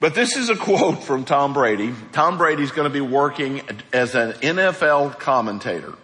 But 0.00 0.14
this 0.14 0.36
is 0.36 0.50
a 0.50 0.56
quote 0.56 1.02
from 1.02 1.24
Tom 1.24 1.54
Brady. 1.54 1.94
Tom 2.12 2.36
Brady's 2.36 2.72
going 2.72 2.88
to 2.88 2.92
be 2.92 3.00
working 3.00 3.62
as 3.92 4.14
an 4.14 4.32
NFL 4.32 5.18
commentator. 5.18 5.94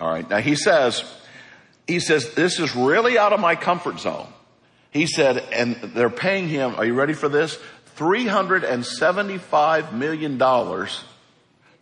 All 0.00 0.08
right. 0.10 0.28
Now 0.28 0.38
he 0.38 0.56
says, 0.56 1.04
he 1.86 2.00
says, 2.00 2.34
this 2.34 2.58
is 2.58 2.74
really 2.74 3.18
out 3.18 3.32
of 3.32 3.40
my 3.40 3.54
comfort 3.54 4.00
zone. 4.00 4.26
He 4.90 5.06
said, 5.06 5.38
and 5.52 5.74
they're 5.76 6.08
paying 6.08 6.48
him, 6.48 6.74
are 6.76 6.84
you 6.84 6.94
ready 6.94 7.12
for 7.12 7.28
this? 7.28 7.58
$375 7.96 9.92
million 9.92 10.38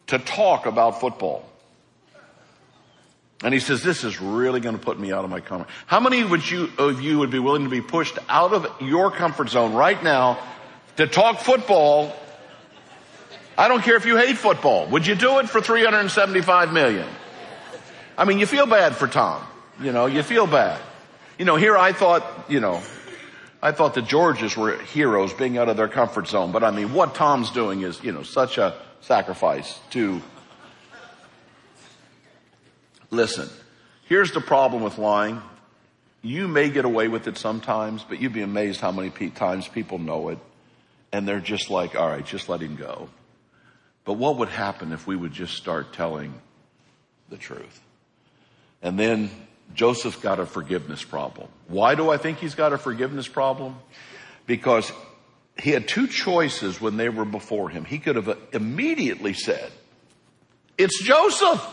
to 0.09 0.19
talk 0.19 0.67
about 0.67 1.01
football. 1.01 1.45
And 3.43 3.53
he 3.53 3.61
says, 3.61 3.83
this 3.83 4.05
is 4.05 4.21
really 4.21 4.61
going 4.61 4.79
to 4.79 4.83
put 4.83 4.99
me 4.99 5.13
out 5.13 5.25
of 5.25 5.31
my 5.31 5.41
comfort. 5.41 5.69
How 5.87 6.01
many 6.01 6.25
would 6.25 6.49
you, 6.49 6.71
of 6.79 7.03
you 7.03 7.19
would 7.19 7.31
be 7.31 7.39
willing 7.39 7.65
to 7.65 7.71
be 7.71 7.83
pushed 7.83 8.19
out 8.29 8.53
of 8.55 8.81
your 8.81 9.11
comfort 9.11 9.51
zone 9.51 9.75
right 9.75 10.03
now 10.03 10.39
to 10.97 11.07
talk 11.07 11.41
football? 11.41 12.15
I 13.59 13.69
don't 13.69 13.83
care 13.83 13.97
if 13.97 14.07
you 14.07 14.17
hate 14.17 14.39
football. 14.39 14.87
Would 14.89 15.07
you 15.07 15.15
do 15.15 15.41
it 15.41 15.49
for 15.49 15.61
375 15.61 16.73
million? 16.73 17.07
I 18.17 18.25
mean, 18.25 18.39
you 18.39 18.47
feel 18.47 18.67
bad 18.67 18.97
for 18.97 19.07
Tom. 19.07 19.45
You 19.81 19.93
know, 19.93 20.07
you 20.07 20.23
feel 20.23 20.47
bad. 20.47 20.81
You 21.39 21.45
know, 21.45 21.57
here 21.57 21.77
I 21.77 21.93
thought, 21.93 22.47
you 22.49 22.61
know, 22.61 22.81
I 23.65 23.73
thought 23.73 23.95
the 23.95 24.03
Georges 24.03 24.59
were 24.59 24.77
heroes 24.77 25.33
being 25.33 25.57
out 25.57 25.71
of 25.71 25.79
their 25.79 25.89
comfort 25.89 26.29
zone, 26.29 26.53
but 26.53 26.63
I 26.63 26.71
mean, 26.71 26.93
what 26.93 27.15
Tom's 27.15 27.51
doing 27.51 27.81
is, 27.81 28.03
you 28.05 28.13
know, 28.13 28.23
such 28.23 28.59
a 28.59 28.75
sacrifice 29.01 29.81
to 29.93 30.21
listen. 33.11 33.49
Here's 34.05 34.33
the 34.33 34.43
problem 34.43 34.83
with 34.83 34.99
lying. 34.99 35.41
You 36.21 36.47
may 36.47 36.69
get 36.69 36.85
away 36.85 37.09
with 37.09 37.27
it 37.27 37.39
sometimes, 37.39 38.05
but 38.05 38.21
you'd 38.21 38.35
be 38.35 38.43
amazed 38.43 38.83
how 38.83 38.93
many 38.93 39.31
times 39.31 39.67
people 39.67 39.99
know 39.99 40.29
it 40.29 40.39
and 41.11 41.27
they're 41.27 41.41
just 41.41 41.71
like, 41.71 41.97
all 41.97 42.11
right, 42.11 42.27
just 42.27 42.51
let 42.51 42.61
him 42.61 42.77
go. 42.77 43.09
But 44.05 44.15
what 44.15 44.37
would 44.37 44.51
happen 44.51 44.93
if 44.93 45.07
we 45.07 45.17
would 45.17 45.33
just 45.33 45.55
start 45.55 45.95
telling 45.95 46.35
the 47.31 47.39
truth? 47.39 47.81
And 48.83 48.99
then 48.99 49.31
Joseph's 49.75 50.17
got 50.17 50.41
a 50.41 50.47
forgiveness 50.47 51.03
problem. 51.03 51.49
Why 51.69 51.95
do 51.95 52.11
I 52.11 52.17
think 52.17 52.39
he's 52.39 52.55
got 52.55 52.73
a 52.73 52.79
forgiveness 52.79 53.27
problem? 53.27 53.77
Because 54.47 54.93
he 55.59 55.71
had 55.71 55.89
two 55.89 56.07
choices 56.07 56.81
when 56.81 56.97
they 56.97 57.09
were 57.09 57.25
before 57.25 57.71
him. 57.71 57.85
He 57.85 57.99
could 57.99 58.17
have 58.17 58.39
immediately 58.53 59.33
said, 59.33 59.71
it's 60.77 61.03
Joseph. 61.03 61.65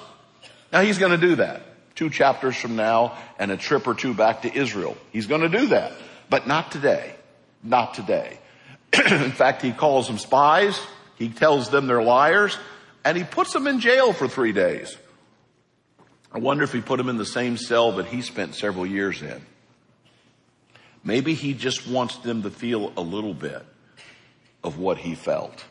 Now 0.72 0.82
he's 0.82 0.98
going 0.98 1.12
to 1.12 1.18
do 1.18 1.36
that. 1.36 1.64
Two 1.96 2.10
chapters 2.10 2.56
from 2.56 2.76
now 2.76 3.18
and 3.38 3.52
a 3.52 3.58
trip 3.58 3.88
or 3.88 3.94
two 3.94 4.14
back 4.14 4.44
to 4.44 4.54
Israel. 4.54 4.96
He's 5.12 5.28
going 5.28 5.42
to 5.42 5.50
do 5.50 5.68
that. 5.68 5.92
But 6.30 6.48
not 6.48 6.72
today. 6.72 7.16
Not 7.64 7.94
today. 7.94 8.40
in 8.94 9.32
fact, 9.32 9.62
he 9.62 9.72
calls 9.72 10.08
them 10.08 10.18
spies. 10.18 10.80
He 11.18 11.30
tells 11.30 11.70
them 11.70 11.88
they're 11.88 12.02
liars 12.02 12.58
and 13.04 13.18
he 13.18 13.24
puts 13.24 13.54
them 13.54 13.68
in 13.68 13.80
jail 13.80 14.14
for 14.14 14.28
three 14.28 14.52
days. 14.52 14.96
I 16.34 16.40
wonder 16.40 16.64
if 16.64 16.72
he 16.72 16.82
put 16.82 17.00
him 17.00 17.10
in 17.10 17.18
the 17.18 17.26
same 17.26 17.58
cell 17.58 17.94
that 17.94 18.06
he 18.06 18.22
spent 18.22 18.56
several 18.56 18.86
years 18.86 19.22
in. 19.22 19.42
Maybe 21.04 21.34
he 21.34 21.54
just 21.54 21.88
wants 21.88 22.18
them 22.18 22.44
to 22.44 22.50
feel 22.50 22.94
a 22.96 23.02
little 23.02 23.34
bit 23.34 23.66
of 24.64 24.78
what 24.78 24.98
he 24.98 25.16
felt. 25.16 25.66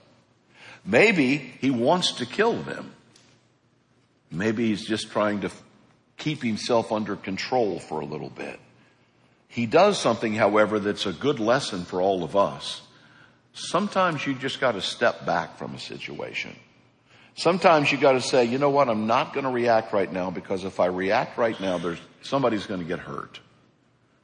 Maybe 0.84 1.36
he 1.36 1.70
wants 1.70 2.12
to 2.12 2.26
kill 2.26 2.62
them. 2.62 2.92
Maybe 4.30 4.68
he's 4.68 4.84
just 4.84 5.10
trying 5.10 5.40
to 5.40 5.50
keep 6.16 6.42
himself 6.42 6.92
under 6.92 7.16
control 7.16 7.78
for 7.78 8.00
a 8.00 8.04
little 8.04 8.30
bit. 8.30 8.60
He 9.48 9.66
does 9.66 9.98
something, 9.98 10.34
however, 10.34 10.78
that's 10.78 11.06
a 11.06 11.12
good 11.12 11.40
lesson 11.40 11.84
for 11.84 12.00
all 12.00 12.22
of 12.22 12.36
us. 12.36 12.82
Sometimes 13.52 14.24
you 14.26 14.34
just 14.34 14.60
got 14.60 14.72
to 14.72 14.80
step 14.80 15.26
back 15.26 15.58
from 15.58 15.74
a 15.74 15.78
situation. 15.78 16.54
Sometimes 17.36 17.90
you 17.90 17.98
got 17.98 18.12
to 18.12 18.20
say, 18.20 18.44
you 18.44 18.58
know 18.58 18.70
what, 18.70 18.88
I'm 18.88 19.06
not 19.06 19.32
going 19.32 19.44
to 19.44 19.50
react 19.50 19.92
right 19.92 20.12
now 20.12 20.30
because 20.30 20.64
if 20.64 20.80
I 20.80 20.86
react 20.86 21.38
right 21.38 21.58
now, 21.60 21.78
there's 21.78 22.00
somebody's 22.22 22.66
going 22.66 22.80
to 22.80 22.86
get 22.86 22.98
hurt. 22.98 23.40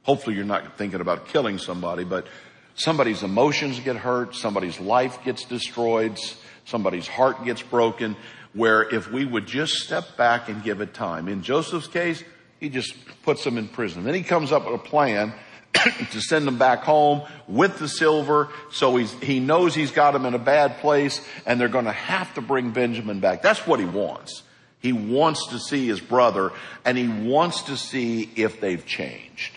Hopefully 0.03 0.35
you're 0.35 0.45
not 0.45 0.77
thinking 0.77 1.01
about 1.01 1.27
killing 1.27 1.57
somebody, 1.57 2.03
but 2.03 2.27
somebody's 2.75 3.23
emotions 3.23 3.79
get 3.79 3.95
hurt, 3.95 4.35
somebody's 4.35 4.79
life 4.79 5.23
gets 5.23 5.45
destroyed, 5.45 6.19
somebody's 6.65 7.07
heart 7.07 7.43
gets 7.43 7.61
broken. 7.61 8.15
where 8.53 8.83
if 8.93 9.11
we 9.11 9.23
would 9.25 9.45
just 9.45 9.73
step 9.73 10.17
back 10.17 10.49
and 10.49 10.63
give 10.63 10.81
it 10.81 10.93
time. 10.93 11.27
In 11.27 11.43
Joseph's 11.43 11.87
case, 11.87 12.23
he 12.59 12.69
just 12.69 12.95
puts 13.21 13.43
them 13.43 13.57
in 13.57 13.67
prison. 13.67 14.03
Then 14.03 14.15
he 14.15 14.23
comes 14.23 14.51
up 14.51 14.65
with 14.65 14.73
a 14.73 14.83
plan 14.83 15.33
to 16.11 16.21
send 16.21 16.47
them 16.47 16.57
back 16.57 16.83
home 16.83 17.21
with 17.47 17.79
the 17.79 17.87
silver. 17.87 18.49
So 18.71 18.97
he 18.97 19.39
knows 19.39 19.75
he's 19.75 19.91
got 19.91 20.11
them 20.11 20.25
in 20.25 20.33
a 20.33 20.39
bad 20.39 20.77
place 20.77 21.25
and 21.45 21.59
they're 21.59 21.67
going 21.67 21.85
to 21.85 21.91
have 21.91 22.33
to 22.35 22.41
bring 22.41 22.71
Benjamin 22.71 23.19
back. 23.19 23.41
That's 23.41 23.65
what 23.65 23.79
he 23.79 23.85
wants. 23.85 24.43
He 24.79 24.93
wants 24.93 25.47
to 25.47 25.59
see 25.59 25.87
his 25.87 25.99
brother 25.99 26.51
and 26.85 26.97
he 26.97 27.07
wants 27.07 27.63
to 27.63 27.77
see 27.77 28.29
if 28.35 28.61
they've 28.61 28.85
changed. 28.85 29.53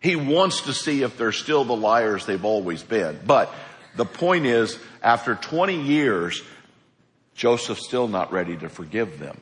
He 0.00 0.16
wants 0.16 0.62
to 0.62 0.72
see 0.72 1.02
if 1.02 1.16
they're 1.16 1.32
still 1.32 1.64
the 1.64 1.76
liars 1.76 2.26
they've 2.26 2.44
always 2.44 2.82
been. 2.82 3.18
But 3.26 3.52
the 3.96 4.04
point 4.04 4.46
is, 4.46 4.78
after 5.02 5.34
20 5.34 5.82
years, 5.82 6.42
Joseph's 7.34 7.84
still 7.86 8.06
not 8.06 8.32
ready 8.32 8.56
to 8.56 8.68
forgive 8.68 9.18
them. 9.18 9.36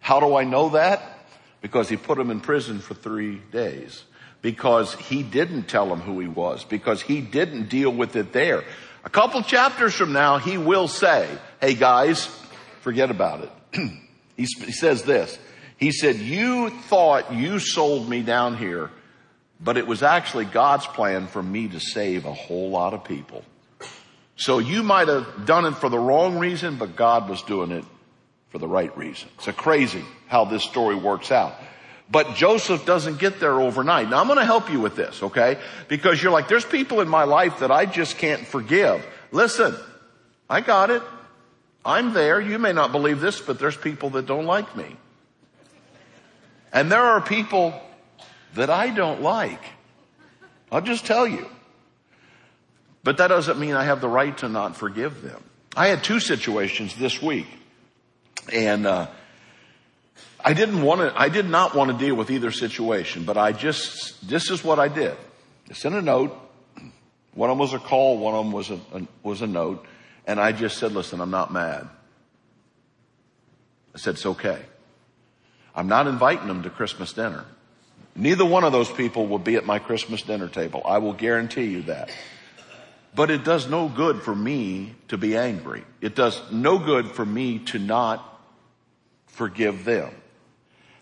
How 0.00 0.20
do 0.20 0.36
I 0.36 0.44
know 0.44 0.70
that? 0.70 1.26
Because 1.62 1.88
he 1.88 1.96
put 1.96 2.18
them 2.18 2.30
in 2.30 2.40
prison 2.40 2.78
for 2.78 2.94
three 2.94 3.40
days. 3.50 4.04
Because 4.44 4.94
he 4.96 5.22
didn't 5.22 5.68
tell 5.68 5.88
them 5.88 6.02
who 6.02 6.20
he 6.20 6.28
was. 6.28 6.64
Because 6.64 7.00
he 7.00 7.22
didn't 7.22 7.70
deal 7.70 7.88
with 7.88 8.14
it 8.14 8.34
there. 8.34 8.62
A 9.02 9.08
couple 9.08 9.40
chapters 9.40 9.94
from 9.94 10.12
now, 10.12 10.36
he 10.36 10.58
will 10.58 10.86
say, 10.86 11.26
hey 11.62 11.72
guys, 11.72 12.26
forget 12.82 13.10
about 13.10 13.48
it. 13.72 13.90
he, 14.36 14.44
says 14.44 15.02
this. 15.04 15.38
He 15.78 15.92
said, 15.92 16.16
you 16.16 16.68
thought 16.68 17.32
you 17.32 17.58
sold 17.58 18.06
me 18.06 18.20
down 18.20 18.58
here, 18.58 18.90
but 19.62 19.78
it 19.78 19.86
was 19.86 20.02
actually 20.02 20.44
God's 20.44 20.86
plan 20.88 21.26
for 21.26 21.42
me 21.42 21.68
to 21.68 21.80
save 21.80 22.26
a 22.26 22.34
whole 22.34 22.68
lot 22.68 22.92
of 22.92 23.02
people. 23.02 23.46
So 24.36 24.58
you 24.58 24.82
might 24.82 25.08
have 25.08 25.46
done 25.46 25.64
it 25.64 25.72
for 25.76 25.88
the 25.88 25.98
wrong 25.98 26.38
reason, 26.38 26.76
but 26.76 26.96
God 26.96 27.30
was 27.30 27.40
doing 27.40 27.70
it 27.70 27.86
for 28.50 28.58
the 28.58 28.68
right 28.68 28.94
reason. 28.94 29.30
It's 29.38 29.48
a 29.48 29.54
crazy 29.54 30.04
how 30.26 30.44
this 30.44 30.64
story 30.64 30.96
works 30.96 31.32
out. 31.32 31.54
But 32.10 32.34
Joseph 32.34 32.84
doesn't 32.84 33.18
get 33.18 33.40
there 33.40 33.60
overnight. 33.60 34.10
Now 34.10 34.20
I'm 34.20 34.26
going 34.26 34.38
to 34.38 34.44
help 34.44 34.70
you 34.70 34.80
with 34.80 34.94
this, 34.94 35.22
okay? 35.22 35.58
Because 35.88 36.22
you're 36.22 36.32
like, 36.32 36.48
there's 36.48 36.64
people 36.64 37.00
in 37.00 37.08
my 37.08 37.24
life 37.24 37.60
that 37.60 37.70
I 37.70 37.86
just 37.86 38.18
can't 38.18 38.46
forgive. 38.46 39.04
Listen, 39.32 39.74
I 40.48 40.60
got 40.60 40.90
it. 40.90 41.02
I'm 41.84 42.12
there. 42.12 42.40
You 42.40 42.58
may 42.58 42.72
not 42.72 42.92
believe 42.92 43.20
this, 43.20 43.40
but 43.40 43.58
there's 43.58 43.76
people 43.76 44.10
that 44.10 44.26
don't 44.26 44.46
like 44.46 44.76
me. 44.76 44.96
And 46.72 46.90
there 46.90 47.02
are 47.02 47.20
people 47.20 47.80
that 48.54 48.70
I 48.70 48.90
don't 48.90 49.22
like. 49.22 49.62
I'll 50.70 50.80
just 50.80 51.06
tell 51.06 51.26
you. 51.26 51.46
But 53.02 53.18
that 53.18 53.28
doesn't 53.28 53.58
mean 53.58 53.74
I 53.74 53.84
have 53.84 54.00
the 54.00 54.08
right 54.08 54.36
to 54.38 54.48
not 54.48 54.76
forgive 54.76 55.22
them. 55.22 55.42
I 55.76 55.88
had 55.88 56.02
two 56.02 56.20
situations 56.20 56.94
this 56.96 57.20
week 57.20 57.46
and, 58.52 58.86
uh, 58.86 59.08
I 60.44 60.52
didn't 60.52 60.82
want 60.82 61.00
to, 61.00 61.12
I 61.18 61.28
did 61.28 61.48
not 61.48 61.74
want 61.74 61.90
to 61.90 61.96
deal 61.96 62.14
with 62.14 62.30
either 62.30 62.50
situation, 62.50 63.24
but 63.24 63.38
I 63.38 63.52
just, 63.52 64.28
this 64.28 64.50
is 64.50 64.62
what 64.62 64.78
I 64.78 64.88
did. 64.88 65.16
I 65.70 65.72
sent 65.72 65.94
a 65.94 66.02
note. 66.02 66.38
One 67.32 67.50
of 67.50 67.54
them 67.54 67.60
was 67.60 67.72
a 67.72 67.78
call, 67.78 68.18
one 68.18 68.34
of 68.34 68.44
them 68.44 68.52
was 68.52 68.70
a, 68.70 68.80
a 68.92 69.06
was 69.22 69.42
a 69.42 69.46
note. 69.46 69.86
And 70.26 70.38
I 70.38 70.52
just 70.52 70.78
said, 70.78 70.92
listen, 70.92 71.20
I'm 71.20 71.30
not 71.30 71.52
mad. 71.52 71.88
I 73.94 73.98
said, 73.98 74.14
it's 74.14 74.26
okay. 74.26 74.60
I'm 75.74 75.88
not 75.88 76.06
inviting 76.06 76.46
them 76.46 76.62
to 76.62 76.70
Christmas 76.70 77.12
dinner. 77.12 77.44
Neither 78.14 78.44
one 78.44 78.64
of 78.64 78.72
those 78.72 78.90
people 78.90 79.26
will 79.26 79.38
be 79.38 79.56
at 79.56 79.66
my 79.66 79.78
Christmas 79.78 80.22
dinner 80.22 80.48
table. 80.48 80.82
I 80.84 80.98
will 80.98 81.12
guarantee 81.12 81.64
you 81.64 81.82
that. 81.82 82.10
But 83.14 83.30
it 83.30 83.44
does 83.44 83.68
no 83.68 83.88
good 83.88 84.22
for 84.22 84.34
me 84.34 84.94
to 85.08 85.16
be 85.16 85.36
angry. 85.36 85.84
It 86.00 86.14
does 86.14 86.40
no 86.52 86.78
good 86.78 87.10
for 87.10 87.24
me 87.24 87.60
to 87.60 87.78
not 87.78 88.33
forgive 89.34 89.84
them. 89.84 90.10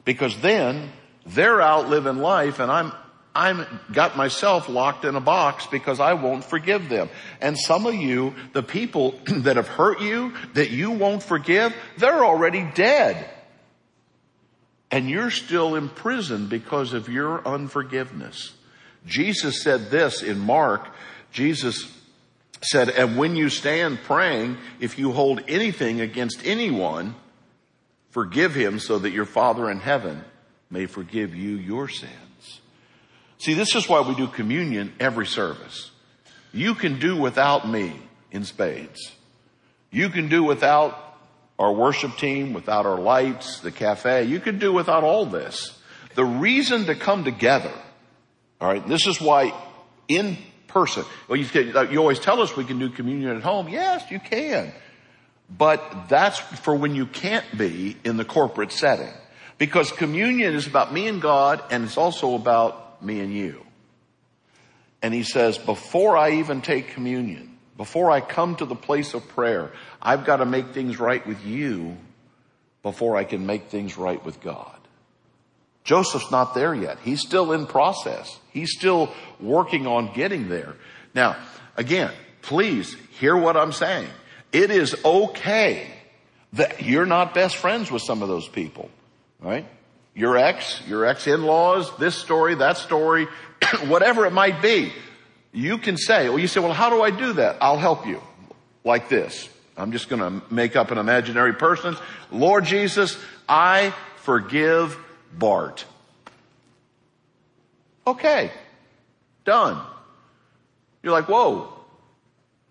Because 0.05 0.39
then 0.41 0.91
they're 1.27 1.61
out 1.61 1.89
living 1.89 2.19
life 2.19 2.59
and 2.59 2.71
I'm, 2.71 2.93
I'm 3.35 3.67
got 3.93 4.17
myself 4.17 4.69
locked 4.69 5.05
in 5.05 5.15
a 5.15 5.21
box 5.21 5.67
because 5.67 6.01
I 6.01 6.15
won't 6.15 6.45
forgive 6.45 6.89
them. 6.89 7.09
And 7.41 7.59
some 7.59 7.87
of 7.87 7.95
you, 7.95 8.35
the 8.53 8.63
people 8.63 9.13
that 9.27 9.57
have 9.57 9.69
hurt 9.69 10.01
you, 10.01 10.35
that 10.55 10.71
you 10.71 10.91
won't 10.91 11.23
forgive, 11.23 11.75
they're 11.99 12.25
already 12.25 12.69
dead. 12.75 13.29
And 14.91 15.09
you're 15.09 15.31
still 15.31 15.75
imprisoned 15.75 16.51
because 16.51 16.93
of 16.93 17.09
your 17.09 17.47
unforgiveness. 17.49 18.53
Jesus 19.07 19.63
said 19.63 19.91
this 19.91 20.23
in 20.23 20.39
Mark. 20.39 20.87
Jesus 21.33 21.91
said, 22.63 22.91
and 22.91 23.17
when 23.17 23.35
you 23.35 23.49
stand 23.49 24.01
praying, 24.05 24.59
if 24.81 24.99
you 24.99 25.13
hold 25.13 25.43
anything 25.49 26.01
against 26.01 26.45
anyone, 26.45 27.15
forgive 28.13 28.55
him 28.55 28.79
so 28.79 29.01
that 29.01 29.11
your 29.11 29.25
Father 29.25 29.69
in 29.71 29.81
heaven 29.81 30.25
may 30.71 30.87
forgive 30.87 31.35
you 31.35 31.57
your 31.57 31.89
sins. 31.89 32.61
See, 33.39 33.55
this 33.55 33.75
is 33.75 33.89
why 33.89 34.01
we 34.03 34.15
do 34.15 34.29
communion 34.29 34.93
every 35.01 35.27
service. 35.27 35.91
You 36.53 36.75
can 36.75 37.01
do 37.01 37.17
without 37.17 37.69
me 37.69 37.93
in 38.31 38.45
spades. 38.45 39.11
You 39.91 40.11
can 40.11 40.29
do 40.29 40.45
without 40.45 40.97
our 41.59 41.73
worship 41.73 42.17
team, 42.17 42.53
without 42.53 42.87
our 42.87 42.99
lights, 42.99 43.61
the 43.61 43.73
cafe. 43.73 44.25
You 44.25 44.41
can 44.41 44.59
do 44.59 44.73
without 44.73 45.05
all 45.05 45.27
this. 45.27 45.77
The 46.15 46.25
reason 46.25 46.85
to 46.87 46.95
come 46.95 47.25
together, 47.25 47.73
all 48.61 48.69
right, 48.69 48.87
this 48.87 49.07
is 49.07 49.21
why 49.21 49.53
in 50.09 50.37
person. 50.69 51.05
Well, 51.29 51.39
you, 51.39 51.47
you 51.91 51.99
always 51.99 52.19
tell 52.19 52.41
us 52.41 52.57
we 52.57 52.65
can 52.65 52.79
do 52.79 52.91
communion 52.91 53.37
at 53.37 53.43
home. 53.43 53.69
Yes, 53.69 54.11
you 54.11 54.21
can. 54.21 54.73
But 55.57 56.09
that's 56.09 56.39
for 56.39 56.75
when 56.75 56.95
you 56.95 57.07
can't 57.07 57.45
be 57.57 57.97
in 58.05 58.17
the 58.17 58.25
corporate 58.25 58.73
setting. 58.73 59.13
Because 59.59 59.93
communion 59.93 60.55
is 60.55 60.67
about 60.67 60.93
me 60.93 61.09
and 61.09 61.21
God 61.21 61.63
and 61.71 61.85
it's 61.85 61.99
also 61.99 62.35
about 62.35 63.03
me 63.05 63.21
and 63.21 63.33
you. 63.33 63.65
And 65.03 65.13
he 65.13 65.25
says, 65.25 65.59
before 65.59 66.17
I 66.17 66.33
even 66.33 66.63
take 66.63 66.91
communion, 66.91 67.59
before 67.77 68.11
I 68.11 68.21
come 68.21 68.57
to 68.57 68.65
the 68.65 68.75
place 68.75 69.15
of 69.15 69.29
prayer, 69.29 69.73
I've 70.01 70.25
got 70.25 70.37
to 70.37 70.47
make 70.47 70.69
things 70.69 70.99
right 70.99 71.27
with 71.27 71.45
you 71.45 71.97
before 72.83 73.17
I 73.17 73.25
can 73.25 73.47
make 73.47 73.69
things 73.69 73.97
right 73.97 74.25
with 74.25 74.41
God. 74.41 74.79
Joseph's 75.85 76.31
not 76.31 76.55
there 76.55 76.75
yet. 76.75 76.99
He's 77.01 77.21
still 77.21 77.53
in 77.53 77.67
process. 77.67 78.39
He's 78.53 78.73
still 78.73 79.13
working 79.41 79.87
on 79.87 80.15
getting 80.15 80.49
there. 80.49 80.75
Now, 81.15 81.37
again, 81.77 82.13
please 82.41 82.97
hear 83.19 83.37
what 83.37 83.57
I'm 83.57 83.73
saying. 83.73 84.09
It 84.53 84.71
is 84.71 84.95
okay 85.05 85.87
that 86.55 86.83
you're 86.83 87.07
not 87.07 87.35
best 87.35 87.57
friends 87.57 87.91
with 87.91 88.03
some 88.03 88.23
of 88.23 88.29
those 88.29 88.47
people, 88.47 88.91
right? 89.41 89.67
Your 90.15 90.37
ex, 90.37 90.83
your 90.87 91.07
ex-in-laws, 91.07 91.97
this 91.97 92.15
story, 92.15 92.55
that 92.57 92.77
story, 92.77 93.27
whatever 93.87 94.27
it 94.27 94.33
might 94.33 94.61
be. 94.61 94.93
You 95.53 95.79
can 95.79 95.97
say, 95.97 96.29
well, 96.29 96.39
you 96.39 96.49
say, 96.49 96.61
well, 96.61 96.73
how 96.73 96.91
do 96.91 97.03
I 97.03 97.11
do 97.11 97.35
that? 97.35 97.57
I'll 97.61 97.79
help 97.79 98.07
you. 98.07 98.21
Like 98.85 99.09
this. 99.09 99.49
I'm 99.77 99.93
just 99.93 100.09
gonna 100.09 100.43
make 100.51 100.77
up 100.77 100.91
an 100.91 100.99
imaginary 100.99 101.55
person. 101.55 101.97
Lord 102.31 102.65
Jesus, 102.65 103.19
I 103.49 103.95
forgive 104.17 104.99
Bart. 105.33 105.87
Okay. 108.07 108.51
Done. 109.45 109.81
You're 111.03 111.13
like, 111.13 111.29
whoa. 111.29 111.73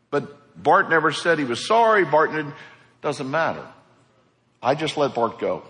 But 0.09 0.40
Bart 0.55 0.89
never 0.89 1.11
said 1.11 1.39
he 1.39 1.45
was 1.45 1.65
sorry. 1.65 2.05
Bart 2.05 2.31
didn't, 2.31 2.53
doesn't 3.01 3.29
matter. 3.29 3.65
I 4.61 4.75
just 4.75 4.97
let 4.97 5.15
Bart 5.15 5.39
go. 5.39 5.63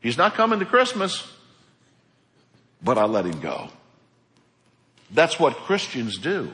He's 0.00 0.18
not 0.18 0.34
coming 0.34 0.58
to 0.60 0.64
Christmas, 0.64 1.30
but 2.82 2.98
I 2.98 3.04
let 3.04 3.26
him 3.26 3.40
go. 3.40 3.68
That's 5.10 5.38
what 5.38 5.54
Christians 5.54 6.18
do. 6.18 6.52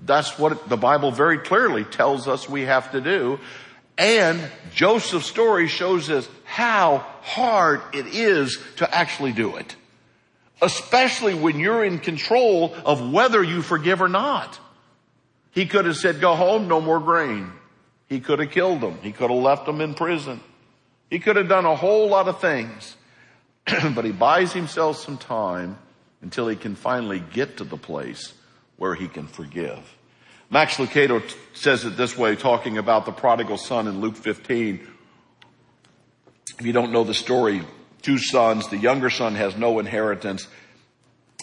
That's 0.00 0.38
what 0.38 0.68
the 0.68 0.76
Bible 0.76 1.10
very 1.10 1.38
clearly 1.38 1.84
tells 1.84 2.28
us 2.28 2.48
we 2.48 2.62
have 2.62 2.92
to 2.92 3.00
do. 3.00 3.40
And 3.96 4.40
Joseph's 4.74 5.26
story 5.26 5.66
shows 5.66 6.08
us 6.08 6.28
how 6.44 6.98
hard 7.22 7.80
it 7.92 8.06
is 8.06 8.58
to 8.76 8.94
actually 8.94 9.32
do 9.32 9.56
it. 9.56 9.74
Especially 10.62 11.34
when 11.34 11.58
you're 11.58 11.84
in 11.84 11.98
control 11.98 12.74
of 12.84 13.12
whether 13.12 13.42
you 13.42 13.60
forgive 13.60 14.00
or 14.00 14.08
not. 14.08 14.58
He 15.58 15.66
could 15.66 15.86
have 15.86 15.96
said, 15.96 16.20
go 16.20 16.36
home, 16.36 16.68
no 16.68 16.80
more 16.80 17.00
grain. 17.00 17.50
He 18.06 18.20
could 18.20 18.38
have 18.38 18.52
killed 18.52 18.80
them. 18.80 18.96
He 19.02 19.10
could 19.10 19.28
have 19.28 19.42
left 19.42 19.66
them 19.66 19.80
in 19.80 19.94
prison. 19.94 20.40
He 21.10 21.18
could 21.18 21.34
have 21.34 21.48
done 21.48 21.64
a 21.64 21.74
whole 21.74 22.08
lot 22.08 22.28
of 22.28 22.40
things. 22.40 22.94
but 23.66 24.04
he 24.04 24.12
buys 24.12 24.52
himself 24.52 24.98
some 24.98 25.18
time 25.18 25.76
until 26.22 26.46
he 26.46 26.54
can 26.54 26.76
finally 26.76 27.18
get 27.18 27.56
to 27.56 27.64
the 27.64 27.76
place 27.76 28.34
where 28.76 28.94
he 28.94 29.08
can 29.08 29.26
forgive. 29.26 29.80
Max 30.48 30.76
Lucado 30.76 31.28
t- 31.28 31.34
says 31.54 31.84
it 31.84 31.96
this 31.96 32.16
way, 32.16 32.36
talking 32.36 32.78
about 32.78 33.04
the 33.04 33.10
prodigal 33.10 33.56
son 33.56 33.88
in 33.88 34.00
Luke 34.00 34.14
15. 34.14 34.86
If 36.56 36.64
you 36.64 36.72
don't 36.72 36.92
know 36.92 37.02
the 37.02 37.14
story, 37.14 37.62
two 38.02 38.18
sons, 38.18 38.68
the 38.68 38.78
younger 38.78 39.10
son 39.10 39.34
has 39.34 39.56
no 39.56 39.80
inheritance, 39.80 40.46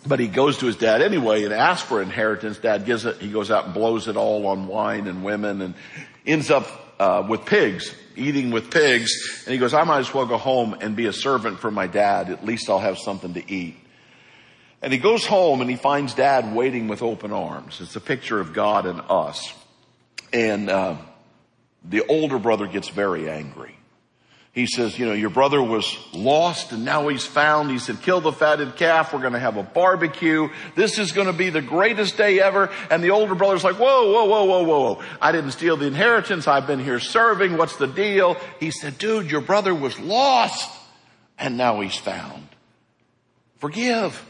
but 0.06 0.20
he 0.20 0.28
goes 0.28 0.58
to 0.60 0.66
his 0.68 0.76
dad 0.76 1.02
anyway 1.02 1.44
and 1.44 1.54
asks 1.54 1.88
for 1.88 2.02
inheritance. 2.02 2.58
Dad 2.58 2.86
gives 2.86 3.06
it, 3.06 3.18
he 3.18 3.32
goes 3.32 3.52
out 3.52 3.66
and 3.66 3.74
blows 3.74 4.08
it 4.08 4.18
all 4.18 4.48
on 4.48 4.68
wine 4.68 5.08
and 5.08 5.24
women 5.24 5.62
and 5.62 5.76
ends 6.26 6.52
up 6.52 6.68
uh, 7.00 7.26
with 7.28 7.46
pigs 7.46 7.94
eating 8.18 8.52
with 8.52 8.72
pigs. 8.72 9.44
And 9.46 9.54
he 9.54 9.60
goes, 9.60 9.74
I 9.74 9.84
might 9.84 10.00
as 10.00 10.14
well 10.14 10.26
go 10.26 10.38
home 10.38 10.76
and 10.80 10.96
be 10.96 11.06
a 11.06 11.14
servant 11.14 11.60
for 11.60 11.72
my 11.72 11.88
dad. 11.88 12.30
At 12.30 12.46
least 12.46 12.70
I'll 12.70 12.80
have 12.80 12.98
something 12.98 13.34
to 13.34 13.52
eat. 13.52 13.78
And 14.82 14.94
he 14.94 15.00
goes 15.00 15.26
home 15.26 15.62
and 15.62 15.70
he 15.70 15.76
finds 15.76 16.14
dad 16.14 16.56
waiting 16.56 16.88
with 16.88 17.02
open 17.02 17.32
arms. 17.32 17.82
It's 17.82 17.96
a 17.96 18.02
picture 18.02 18.40
of 18.40 18.54
God 18.54 18.86
and 18.86 19.02
us. 19.10 19.54
And, 20.32 20.70
uh, 20.70 20.98
the 21.88 22.06
older 22.08 22.40
brother 22.40 22.68
gets 22.68 22.90
very 22.90 23.30
angry. 23.30 23.76
He 24.56 24.68
says, 24.68 24.98
you 24.98 25.06
know, 25.06 25.12
your 25.12 25.30
brother 25.30 25.62
was 25.62 25.98
lost 26.14 26.72
and 26.72 26.86
now 26.86 27.10
he's 27.10 27.26
found. 27.26 27.70
He 27.70 27.78
said, 27.78 28.02
kill 28.02 28.22
the 28.22 28.32
fatted 28.32 28.78
calf. 28.78 29.14
We're 29.14 29.20
going 29.20 29.34
to 29.34 29.40
have 29.40 29.58
a 29.58 29.64
barbecue. 29.64 30.48
This 30.76 30.98
is 30.98 31.12
going 31.12 31.28
to 31.28 31.34
be 31.34 31.50
the 31.50 31.62
greatest 31.62 32.16
day 32.16 32.40
ever. 32.40 32.72
And 32.90 33.04
the 33.04 33.12
older 33.12 33.36
brother's 33.36 33.66
like, 33.66 33.76
whoa, 33.76 34.14
whoa, 34.14 34.24
whoa, 34.24 34.46
whoa, 34.46 34.64
whoa. 34.64 35.04
I 35.22 35.34
didn't 35.34 35.52
steal 35.52 35.76
the 35.76 35.88
inheritance. 35.88 36.48
I've 36.48 36.68
been 36.68 36.80
here 36.80 37.02
serving. 37.02 37.58
What's 37.58 37.76
the 37.76 37.88
deal? 37.88 38.38
He 38.62 38.72
said, 38.72 38.98
dude, 38.98 39.30
your 39.30 39.42
brother 39.42 39.76
was 39.76 40.00
lost 40.00 40.72
and 41.38 41.58
now 41.58 41.82
he's 41.82 41.98
found. 41.98 42.48
Forgive. 43.58 44.26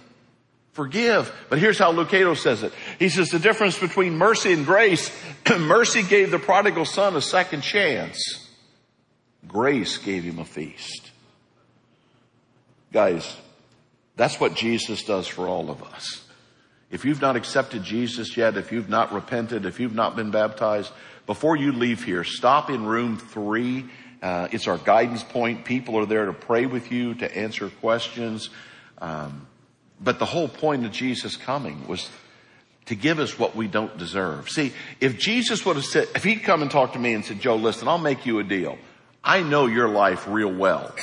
Forgive. 0.71 1.31
But 1.49 1.59
here's 1.59 1.77
how 1.77 1.93
Lucado 1.93 2.35
says 2.35 2.63
it. 2.63 2.73
He 2.97 3.09
says 3.09 3.29
the 3.29 3.37
difference 3.37 3.77
between 3.77 4.17
mercy 4.17 4.53
and 4.53 4.65
grace, 4.65 5.15
mercy 5.59 6.01
gave 6.01 6.31
the 6.31 6.39
prodigal 6.39 6.85
son 6.85 7.15
a 7.15 7.21
second 7.21 7.61
chance. 7.61 8.44
Grace 9.47 9.97
gave 9.97 10.23
him 10.23 10.39
a 10.39 10.45
feast. 10.45 11.11
Guys, 12.91 13.35
that's 14.15 14.39
what 14.39 14.55
Jesus 14.55 15.03
does 15.03 15.27
for 15.27 15.47
all 15.47 15.69
of 15.69 15.83
us. 15.83 16.23
If 16.91 17.03
you've 17.03 17.21
not 17.21 17.35
accepted 17.35 17.83
Jesus 17.83 18.37
yet, 18.37 18.57
if 18.57 18.71
you've 18.71 18.89
not 18.89 19.11
repented, 19.11 19.65
if 19.65 19.79
you've 19.79 19.95
not 19.95 20.15
been 20.15 20.31
baptized, 20.31 20.91
before 21.25 21.57
you 21.57 21.71
leave 21.71 22.03
here, 22.03 22.23
stop 22.23 22.69
in 22.69 22.85
room 22.85 23.17
three. 23.17 23.85
Uh, 24.21 24.47
it's 24.51 24.67
our 24.67 24.77
guidance 24.77 25.23
point. 25.23 25.65
People 25.65 25.97
are 25.97 26.05
there 26.05 26.25
to 26.25 26.33
pray 26.33 26.65
with 26.65 26.91
you, 26.91 27.15
to 27.15 27.37
answer 27.37 27.69
questions. 27.69 28.49
Um, 28.99 29.47
but 29.99 30.19
the 30.19 30.25
whole 30.25 30.47
point 30.47 30.85
of 30.85 30.91
Jesus 30.91 31.35
coming 31.35 31.87
was 31.87 32.09
to 32.85 32.95
give 32.95 33.19
us 33.19 33.37
what 33.37 33.55
we 33.55 33.67
don't 33.67 33.97
deserve. 33.97 34.49
See, 34.49 34.71
if 35.01 35.17
Jesus 35.17 35.65
would 35.65 35.75
have 35.75 35.85
said, 35.85 36.07
if 36.15 36.23
he'd 36.23 36.43
come 36.43 36.61
and 36.61 36.69
talked 36.69 36.93
to 36.93 36.99
me 36.99 37.13
and 37.13 37.25
said, 37.25 37.39
Joe, 37.39 37.55
listen, 37.55 37.87
I'll 37.87 37.97
make 37.97 38.25
you 38.25 38.39
a 38.39 38.43
deal. 38.43 38.77
I 39.25 39.41
know 39.41 39.65
your 39.65 39.89
life 39.89 40.27
real 40.27 40.53
well. 40.53 40.93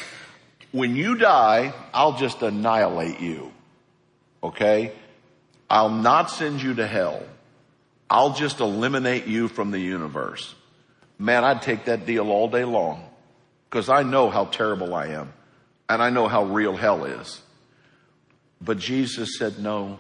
When 0.71 0.95
you 0.95 1.17
die, 1.17 1.75
I'll 1.93 2.17
just 2.17 2.41
annihilate 2.41 3.21
you. 3.21 3.53
Okay? 4.43 4.93
I'll 5.69 5.91
not 5.91 6.31
send 6.31 6.63
you 6.63 6.75
to 6.75 6.87
hell. 6.87 7.23
I'll 8.09 8.33
just 8.35 8.61
eliminate 8.61 9.27
you 9.27 9.49
from 9.49 9.71
the 9.71 9.79
universe. 9.79 10.55
Man, 11.19 11.45
I'd 11.45 11.63
take 11.63 11.87
that 11.87 12.07
deal 12.07 12.31
all 12.31 12.49
day 12.49 12.65
long 12.65 13.05
because 13.69 13.89
I 13.89 14.03
know 14.03 14.31
how 14.31 14.45
terrible 14.45 14.95
I 14.95 15.09
am 15.09 15.33
and 15.89 16.03
I 16.03 16.11
know 16.11 16.29
how 16.29 16.45
real 16.45 16.77
hell 16.77 17.05
is. 17.05 17.41
But 18.61 18.79
Jesus 18.79 19.39
said, 19.39 19.59
no, 19.59 19.99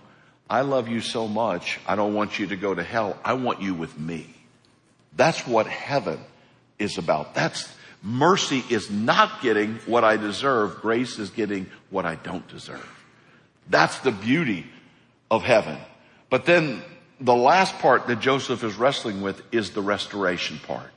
I 0.49 0.61
love 0.61 0.89
you 0.89 1.01
so 1.01 1.27
much. 1.27 1.81
I 1.87 1.97
don't 1.97 2.15
want 2.15 2.39
you 2.39 2.47
to 2.49 2.57
go 2.57 2.75
to 2.75 2.83
hell. 2.83 3.19
I 3.25 3.33
want 3.33 3.63
you 3.63 3.75
with 3.75 3.99
me. 3.99 4.33
That's 5.17 5.47
what 5.47 5.67
heaven 5.67 6.21
is 6.79 6.99
about. 6.99 7.35
That's, 7.35 7.73
Mercy 8.03 8.65
is 8.69 8.91
not 8.91 9.43
getting 9.43 9.77
what 9.87 10.03
I 10.03 10.17
deserve. 10.17 10.81
Grace 10.81 11.19
is 11.19 11.31
getting 11.31 11.67
what 11.91 12.05
I 12.05 12.17
don't 12.17 12.47
deserve. 12.49 12.89
That's 13.71 13.99
the 14.01 14.11
beauty 14.11 14.67
of 15.31 15.43
heaven. 15.43 15.79
But 16.29 16.45
then 16.45 16.83
the 17.21 17.35
last 17.35 17.79
part 17.79 18.09
that 18.09 18.19
Joseph 18.19 18.65
is 18.65 18.75
wrestling 18.75 19.23
with 19.23 19.41
is 19.53 19.71
the 19.71 19.83
restoration 19.83 20.59
part. 20.67 20.91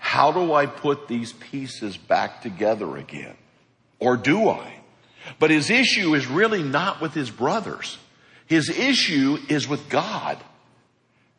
How 0.00 0.32
do 0.32 0.52
I 0.52 0.66
put 0.66 1.06
these 1.06 1.32
pieces 1.32 1.96
back 1.96 2.42
together 2.42 2.96
again? 2.96 3.36
Or 4.00 4.16
do 4.16 4.48
I? 4.48 4.74
But 5.38 5.50
his 5.50 5.70
issue 5.70 6.14
is 6.14 6.26
really 6.26 6.62
not 6.62 7.00
with 7.00 7.14
his 7.14 7.30
brothers. 7.30 7.98
His 8.46 8.68
issue 8.68 9.38
is 9.48 9.68
with 9.68 9.88
God. 9.88 10.38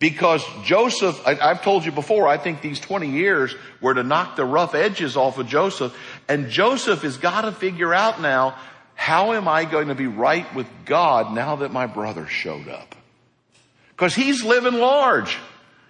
Because 0.01 0.43
Joseph, 0.63 1.21
I, 1.27 1.35
have 1.35 1.61
told 1.61 1.85
you 1.85 1.91
before, 1.91 2.27
I 2.27 2.37
think 2.37 2.61
these 2.61 2.79
20 2.79 3.11
years 3.11 3.53
were 3.81 3.93
to 3.93 4.01
knock 4.01 4.35
the 4.35 4.43
rough 4.43 4.73
edges 4.73 5.15
off 5.15 5.37
of 5.37 5.45
Joseph. 5.45 5.95
And 6.27 6.49
Joseph 6.49 7.03
has 7.03 7.17
got 7.17 7.41
to 7.41 7.51
figure 7.51 7.93
out 7.93 8.19
now, 8.19 8.57
how 8.95 9.33
am 9.33 9.47
I 9.47 9.63
going 9.63 9.89
to 9.89 9.95
be 9.95 10.07
right 10.07 10.51
with 10.55 10.65
God 10.85 11.35
now 11.35 11.57
that 11.57 11.71
my 11.71 11.85
brother 11.85 12.25
showed 12.25 12.67
up? 12.67 12.95
Because 13.89 14.15
he's 14.15 14.43
living 14.43 14.73
large. 14.73 15.37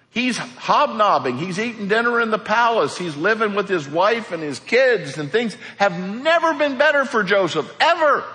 He's 0.10 0.38
hobnobbing. 0.38 1.38
He's 1.38 1.58
eating 1.58 1.88
dinner 1.88 2.20
in 2.20 2.32
the 2.32 2.38
palace. 2.38 2.98
He's 2.98 3.16
living 3.16 3.56
with 3.56 3.70
his 3.70 3.88
wife 3.88 4.34
and 4.34 4.44
his 4.44 4.60
kids 4.60 5.18
and 5.18 5.32
things 5.32 5.56
have 5.78 5.98
never 5.98 6.54
been 6.56 6.78
better 6.78 7.06
for 7.06 7.24
Joseph, 7.24 7.74
ever. 7.80 8.26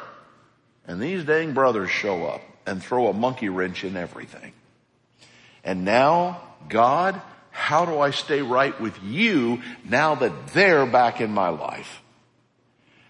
And 0.87 1.03
these 1.03 1.23
dang 1.25 1.53
brothers 1.53 1.91
show 1.91 2.25
up 2.25 2.41
and 2.65 2.83
throw 2.83 3.09
a 3.09 3.13
monkey 3.13 3.51
wrench 3.51 3.85
in 3.85 3.95
everything. 3.99 4.55
And 5.67 5.85
now, 5.85 6.41
God, 6.69 7.21
how 7.51 7.85
do 7.85 7.99
I 7.99 8.13
stay 8.13 8.41
right 8.41 8.81
with 8.81 9.03
you 9.03 9.61
now 9.85 10.15
that 10.15 10.49
they're 10.55 10.87
back 10.87 11.21
in 11.21 11.33
my 11.33 11.49
life? 11.49 12.03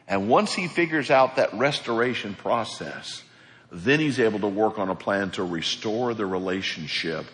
And 0.08 0.28
once 0.28 0.54
he 0.54 0.66
figures 0.66 1.10
out 1.10 1.36
that 1.36 1.52
restoration 1.52 2.34
process, 2.34 3.22
then 3.70 4.00
he's 4.00 4.18
able 4.18 4.40
to 4.40 4.48
work 4.48 4.78
on 4.78 4.88
a 4.88 4.94
plan 4.94 5.32
to 5.32 5.44
restore 5.44 6.14
the 6.14 6.24
relationship 6.24 7.26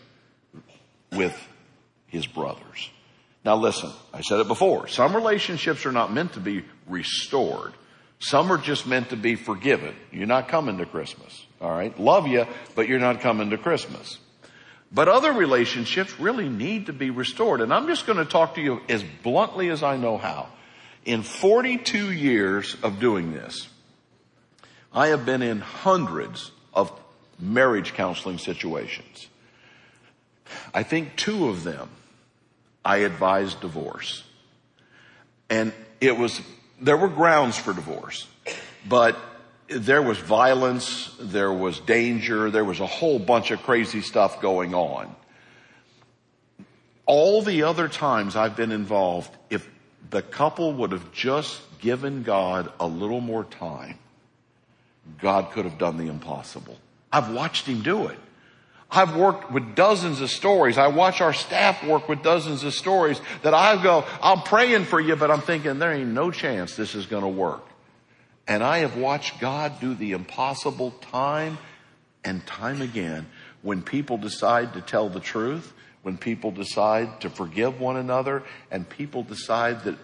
with 1.13 1.39
his 2.09 2.27
brothers. 2.27 2.91
Now 3.45 3.57
listen, 3.57 3.91
I 4.13 4.23
said 4.23 4.41
it 4.41 4.49
before. 4.49 4.89
Some 4.89 5.15
relationships 5.15 5.87
are 5.87 5.93
not 5.93 6.13
meant 6.13 6.33
to 6.33 6.41
be 6.41 6.65
restored. 6.89 7.75
Some 8.19 8.51
are 8.51 8.59
just 8.59 8.89
meant 8.89 9.11
to 9.11 9.17
be 9.17 9.37
forgiven. 9.37 9.95
You're 10.11 10.27
not 10.27 10.49
coming 10.49 10.79
to 10.79 10.87
Christmas. 10.87 11.47
All 11.61 11.71
right. 11.71 11.97
Love 12.01 12.27
you, 12.27 12.47
but 12.75 12.89
you're 12.89 12.99
not 12.99 13.21
coming 13.21 13.51
to 13.51 13.59
Christmas. 13.59 14.19
But 14.95 15.09
other 15.09 15.33
relationships 15.33 16.19
really 16.21 16.49
need 16.49 16.87
to 16.87 16.93
be 16.93 17.11
restored. 17.11 17.61
And 17.61 17.73
I'm 17.73 17.87
just 17.87 18.07
going 18.07 18.19
to 18.19 18.27
talk 18.27 18.57
to 18.57 18.61
you 18.61 18.81
as 18.89 19.03
bluntly 19.03 19.71
as 19.71 19.83
I 19.83 19.97
know 19.97 20.19
how. 20.19 20.49
In 21.05 21.23
42 21.23 22.13
years 22.13 22.77
of 22.83 23.01
doing 23.01 23.33
this, 23.33 23.69
I 24.93 25.09
have 25.09 25.25
been 25.25 25.43
in 25.43 25.61
hundreds 25.61 26.51
of 26.75 26.93
marriage 27.39 27.95
counseling 27.95 28.39
situations. 28.39 29.29
I 30.75 30.83
think 30.83 31.17
two 31.17 31.49
of 31.49 31.65
them 31.65 31.89
I 32.85 32.99
advised 32.99 33.61
divorce. 33.61 34.23
And 35.49 35.73
it 36.01 36.19
was, 36.19 36.41
there 36.81 36.97
were 36.97 37.09
grounds 37.09 37.57
for 37.57 37.73
divorce, 37.73 38.27
but 38.87 39.17
there 39.77 40.03
was 40.03 40.19
violence, 40.19 41.15
there 41.21 41.53
was 41.53 41.81
danger, 41.81 42.51
there 42.51 42.65
was 42.65 42.81
a 42.81 42.87
whole 42.87 43.19
bunch 43.19 43.51
of 43.51 43.63
crazy 43.63 44.01
stuff 44.01 44.41
going 44.41 44.75
on. 44.75 45.15
All 47.07 47.43
the 47.43 47.65
other 47.65 47.89
times 47.89 48.37
I've 48.37 48.57
been 48.57 48.73
involved, 48.73 49.31
if 49.51 49.69
the 50.11 50.23
couple 50.23 50.73
would 50.75 50.93
have 50.93 51.13
just 51.13 51.61
given 51.81 52.23
God 52.23 52.73
a 52.79 52.87
little 52.87 53.21
more 53.21 53.45
time, 53.45 53.99
God 55.21 55.51
could 55.53 55.65
have 55.65 55.79
done 55.79 55.97
the 55.97 56.07
impossible. 56.07 56.77
I've 57.13 57.33
watched 57.33 57.67
him 57.67 57.83
do 57.83 58.07
it. 58.07 58.19
I've 58.91 59.17
worked 59.17 59.51
with 59.51 59.75
dozens 59.75 60.21
of 60.21 60.31
stories. 60.31 60.77
I 60.77 60.89
watch 60.89 61.21
our 61.21 61.33
staff 61.33 61.83
work 61.83 62.09
with 62.09 62.23
dozens 62.23 62.63
of 62.63 62.75
stories 62.75 63.21
that 63.43 63.55
I 63.55 63.83
go, 63.83 64.05
I'm 64.23 64.43
praying 64.43 64.85
for 64.85 65.01
you, 65.01 65.17
but 65.17 65.31
I'm 65.31 65.41
thinking 65.41 65.79
there 65.79 65.93
ain't 65.93 66.11
no 66.11 66.31
chance 66.31 66.77
this 66.77 66.95
is 66.95 67.07
going 67.07 67.23
to 67.23 67.29
work. 67.29 67.67
And 68.47 68.63
I 68.63 68.79
have 68.79 68.97
watched 68.97 69.41
God 69.41 69.81
do 69.81 69.95
the 69.95 70.13
impossible 70.13 70.91
time 70.91 71.59
and 72.25 72.45
time 72.47 72.83
again 72.83 73.27
when 73.63 73.83
people 73.83 74.19
decide 74.19 74.75
to 74.75 74.81
tell 74.81 75.09
the 75.09 75.21
truth, 75.21 75.73
when 76.03 76.19
people 76.19 76.51
decide 76.51 77.21
to 77.21 77.31
forgive 77.31 77.81
one 77.81 77.97
another, 77.97 78.43
and 78.71 78.89
people 78.89 79.23
decide 79.23 79.85
that 79.85 79.97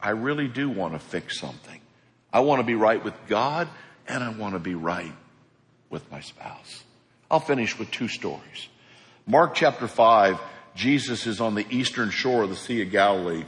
I 0.00 0.10
really 0.10 0.48
do 0.48 0.70
want 0.70 0.94
to 0.94 0.98
fix 0.98 1.38
something. 1.38 1.80
I 2.32 2.40
want 2.40 2.60
to 2.60 2.66
be 2.66 2.74
right 2.74 3.02
with 3.02 3.14
God 3.28 3.68
and 4.08 4.24
I 4.24 4.30
want 4.30 4.54
to 4.54 4.58
be 4.58 4.74
right 4.74 5.12
with 5.90 6.10
my 6.10 6.20
spouse. 6.20 6.82
I'll 7.30 7.40
finish 7.40 7.78
with 7.78 7.90
two 7.90 8.08
stories. 8.08 8.68
Mark 9.26 9.54
chapter 9.54 9.86
five, 9.86 10.40
Jesus 10.74 11.26
is 11.26 11.40
on 11.40 11.54
the 11.54 11.66
eastern 11.70 12.10
shore 12.10 12.42
of 12.42 12.50
the 12.50 12.56
Sea 12.56 12.82
of 12.82 12.90
Galilee 12.90 13.44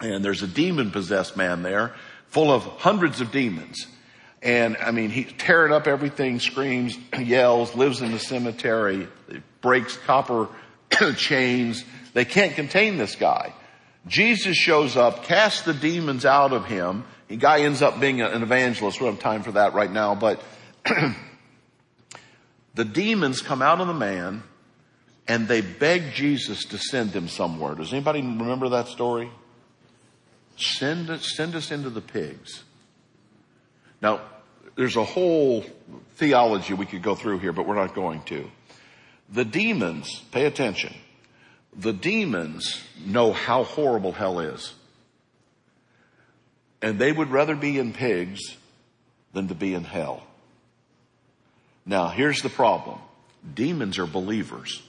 and 0.00 0.24
there's 0.24 0.42
a 0.42 0.46
demon 0.46 0.90
possessed 0.90 1.36
man 1.36 1.62
there 1.62 1.94
full 2.30 2.52
of 2.52 2.62
hundreds 2.62 3.20
of 3.20 3.30
demons. 3.30 3.86
And 4.42 4.76
I 4.78 4.90
mean, 4.90 5.10
he's 5.10 5.32
tearing 5.36 5.72
up 5.72 5.86
everything, 5.86 6.40
screams, 6.40 6.96
yells, 7.18 7.74
lives 7.74 8.00
in 8.00 8.12
the 8.12 8.18
cemetery, 8.18 9.06
breaks 9.60 9.96
copper 9.98 10.48
chains. 11.16 11.84
They 12.14 12.24
can't 12.24 12.54
contain 12.54 12.96
this 12.96 13.16
guy. 13.16 13.52
Jesus 14.06 14.56
shows 14.56 14.96
up, 14.96 15.24
casts 15.24 15.62
the 15.62 15.74
demons 15.74 16.24
out 16.24 16.52
of 16.52 16.64
him. 16.64 17.04
The 17.28 17.36
guy 17.36 17.60
ends 17.60 17.82
up 17.82 18.00
being 18.00 18.22
an 18.22 18.42
evangelist. 18.42 18.98
We 18.98 19.06
don't 19.06 19.14
have 19.14 19.22
time 19.22 19.42
for 19.42 19.52
that 19.52 19.74
right 19.74 19.90
now, 19.92 20.14
but 20.14 20.42
the 22.74 22.84
demons 22.84 23.42
come 23.42 23.60
out 23.60 23.80
of 23.80 23.86
the 23.86 23.94
man 23.94 24.42
and 25.28 25.46
they 25.46 25.60
beg 25.60 26.14
Jesus 26.14 26.64
to 26.66 26.78
send 26.78 27.12
them 27.12 27.28
somewhere. 27.28 27.74
Does 27.74 27.92
anybody 27.92 28.20
remember 28.20 28.70
that 28.70 28.88
story? 28.88 29.30
Send 30.60 31.10
us, 31.10 31.34
send 31.34 31.54
us 31.54 31.70
into 31.70 31.90
the 31.90 32.00
pigs. 32.00 32.62
Now, 34.02 34.20
there's 34.76 34.96
a 34.96 35.04
whole 35.04 35.64
theology 36.16 36.74
we 36.74 36.86
could 36.86 37.02
go 37.02 37.14
through 37.14 37.38
here, 37.38 37.52
but 37.52 37.66
we're 37.66 37.74
not 37.74 37.94
going 37.94 38.22
to. 38.24 38.50
The 39.32 39.44
demons, 39.44 40.22
pay 40.32 40.46
attention. 40.46 40.94
The 41.76 41.92
demons 41.92 42.82
know 43.04 43.32
how 43.32 43.64
horrible 43.64 44.12
hell 44.12 44.40
is. 44.40 44.74
And 46.82 46.98
they 46.98 47.12
would 47.12 47.30
rather 47.30 47.54
be 47.54 47.78
in 47.78 47.92
pigs 47.92 48.40
than 49.32 49.48
to 49.48 49.54
be 49.54 49.74
in 49.74 49.84
hell. 49.84 50.22
Now, 51.86 52.08
here's 52.08 52.42
the 52.42 52.48
problem. 52.48 52.98
Demons 53.54 53.98
are 53.98 54.06
believers. 54.06 54.82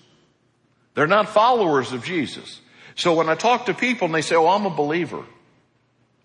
They're 0.93 1.07
not 1.07 1.29
followers 1.29 1.91
of 1.93 2.03
Jesus. 2.03 2.59
So 2.95 3.13
when 3.13 3.29
I 3.29 3.35
talk 3.35 3.67
to 3.67 3.73
people 3.73 4.05
and 4.05 4.15
they 4.15 4.21
say, 4.21 4.35
oh, 4.35 4.47
I'm 4.47 4.65
a 4.65 4.69
believer. 4.69 5.23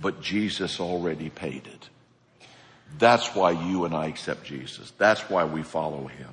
But 0.00 0.22
Jesus 0.22 0.78
already 0.78 1.30
paid 1.30 1.66
it. 1.66 1.88
That's 2.96 3.34
why 3.34 3.50
you 3.50 3.86
and 3.86 3.92
I 3.92 4.06
accept 4.06 4.44
Jesus. 4.44 4.92
That's 4.98 5.22
why 5.22 5.46
we 5.46 5.64
follow 5.64 6.06
him. 6.06 6.28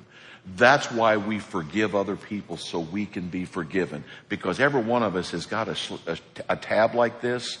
That's 0.54 0.92
why 0.92 1.16
we 1.16 1.40
forgive 1.40 1.96
other 1.96 2.14
people 2.14 2.56
so 2.56 2.78
we 2.78 3.04
can 3.04 3.30
be 3.30 3.46
forgiven. 3.46 4.04
Because 4.28 4.60
every 4.60 4.80
one 4.80 5.02
of 5.02 5.16
us 5.16 5.32
has 5.32 5.46
got 5.46 5.66
a, 5.66 5.76
a, 6.06 6.18
a 6.50 6.56
tab 6.56 6.94
like 6.94 7.20
this 7.20 7.58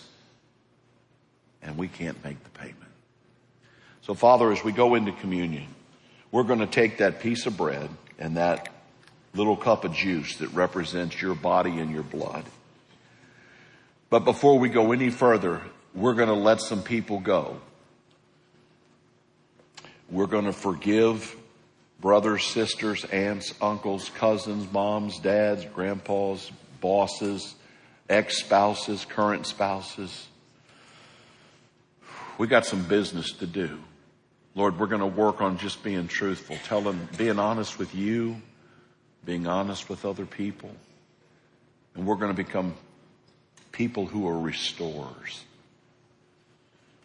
and 1.60 1.76
we 1.76 1.88
can't 1.88 2.22
make 2.22 2.40
the 2.44 2.50
payment. 2.50 2.76
So 4.02 4.14
Father, 4.14 4.52
as 4.52 4.62
we 4.62 4.70
go 4.70 4.94
into 4.94 5.10
communion, 5.10 5.66
we're 6.30 6.44
going 6.44 6.60
to 6.60 6.66
take 6.68 6.98
that 6.98 7.18
piece 7.18 7.46
of 7.46 7.56
bread 7.56 7.90
and 8.20 8.36
that 8.36 8.68
little 9.34 9.56
cup 9.56 9.84
of 9.84 9.92
juice 9.92 10.36
that 10.36 10.52
represents 10.52 11.20
your 11.20 11.34
body 11.34 11.80
and 11.80 11.90
your 11.90 12.04
blood. 12.04 12.44
But 14.10 14.24
before 14.24 14.58
we 14.58 14.68
go 14.68 14.90
any 14.90 15.08
further, 15.08 15.62
we're 15.94 16.14
going 16.14 16.28
to 16.28 16.34
let 16.34 16.60
some 16.60 16.82
people 16.82 17.20
go. 17.20 17.60
We're 20.10 20.26
going 20.26 20.46
to 20.46 20.52
forgive 20.52 21.36
brothers, 22.00 22.44
sisters, 22.44 23.04
aunts, 23.04 23.54
uncles, 23.62 24.10
cousins, 24.10 24.70
moms, 24.72 25.20
dads, 25.20 25.64
grandpas, 25.64 26.50
bosses, 26.80 27.54
ex-spouses, 28.08 29.04
current 29.04 29.46
spouses. 29.46 30.26
We 32.36 32.48
got 32.48 32.66
some 32.66 32.82
business 32.84 33.32
to 33.34 33.46
do. 33.46 33.78
Lord, 34.56 34.80
we're 34.80 34.88
going 34.88 35.02
to 35.02 35.06
work 35.06 35.40
on 35.40 35.58
just 35.58 35.84
being 35.84 36.08
truthful, 36.08 36.56
telling, 36.64 37.08
being 37.16 37.38
honest 37.38 37.78
with 37.78 37.94
you, 37.94 38.42
being 39.24 39.46
honest 39.46 39.88
with 39.88 40.04
other 40.04 40.26
people. 40.26 40.70
And 41.94 42.06
we're 42.06 42.16
going 42.16 42.34
to 42.34 42.42
become 42.42 42.74
people 43.72 44.06
who 44.06 44.28
are 44.28 44.38
restorers. 44.38 45.44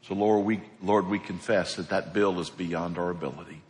So 0.04 0.14
Lord, 0.14 0.46
we, 0.46 0.62
Lord, 0.84 1.08
we 1.08 1.20
confess 1.20 1.76
that 1.76 1.90
that 1.90 2.14
bill 2.14 2.40
is 2.40 2.50
beyond 2.50 2.98
our 2.98 3.10
ability. 3.10 3.62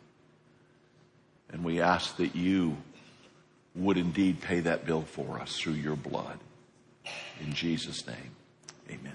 And 1.52 1.64
we 1.64 1.80
ask 1.80 2.18
that 2.18 2.36
you 2.36 2.78
would 3.76 3.98
indeed 3.98 4.42
pay 4.42 4.62
that 4.62 4.86
bill 4.86 5.02
for 5.02 5.40
us 5.40 5.58
through 5.58 5.74
your 5.74 5.96
blood. 5.96 6.40
In 7.40 7.54
Jesus' 7.54 8.06
name, 8.08 8.36
amen. 8.90 9.15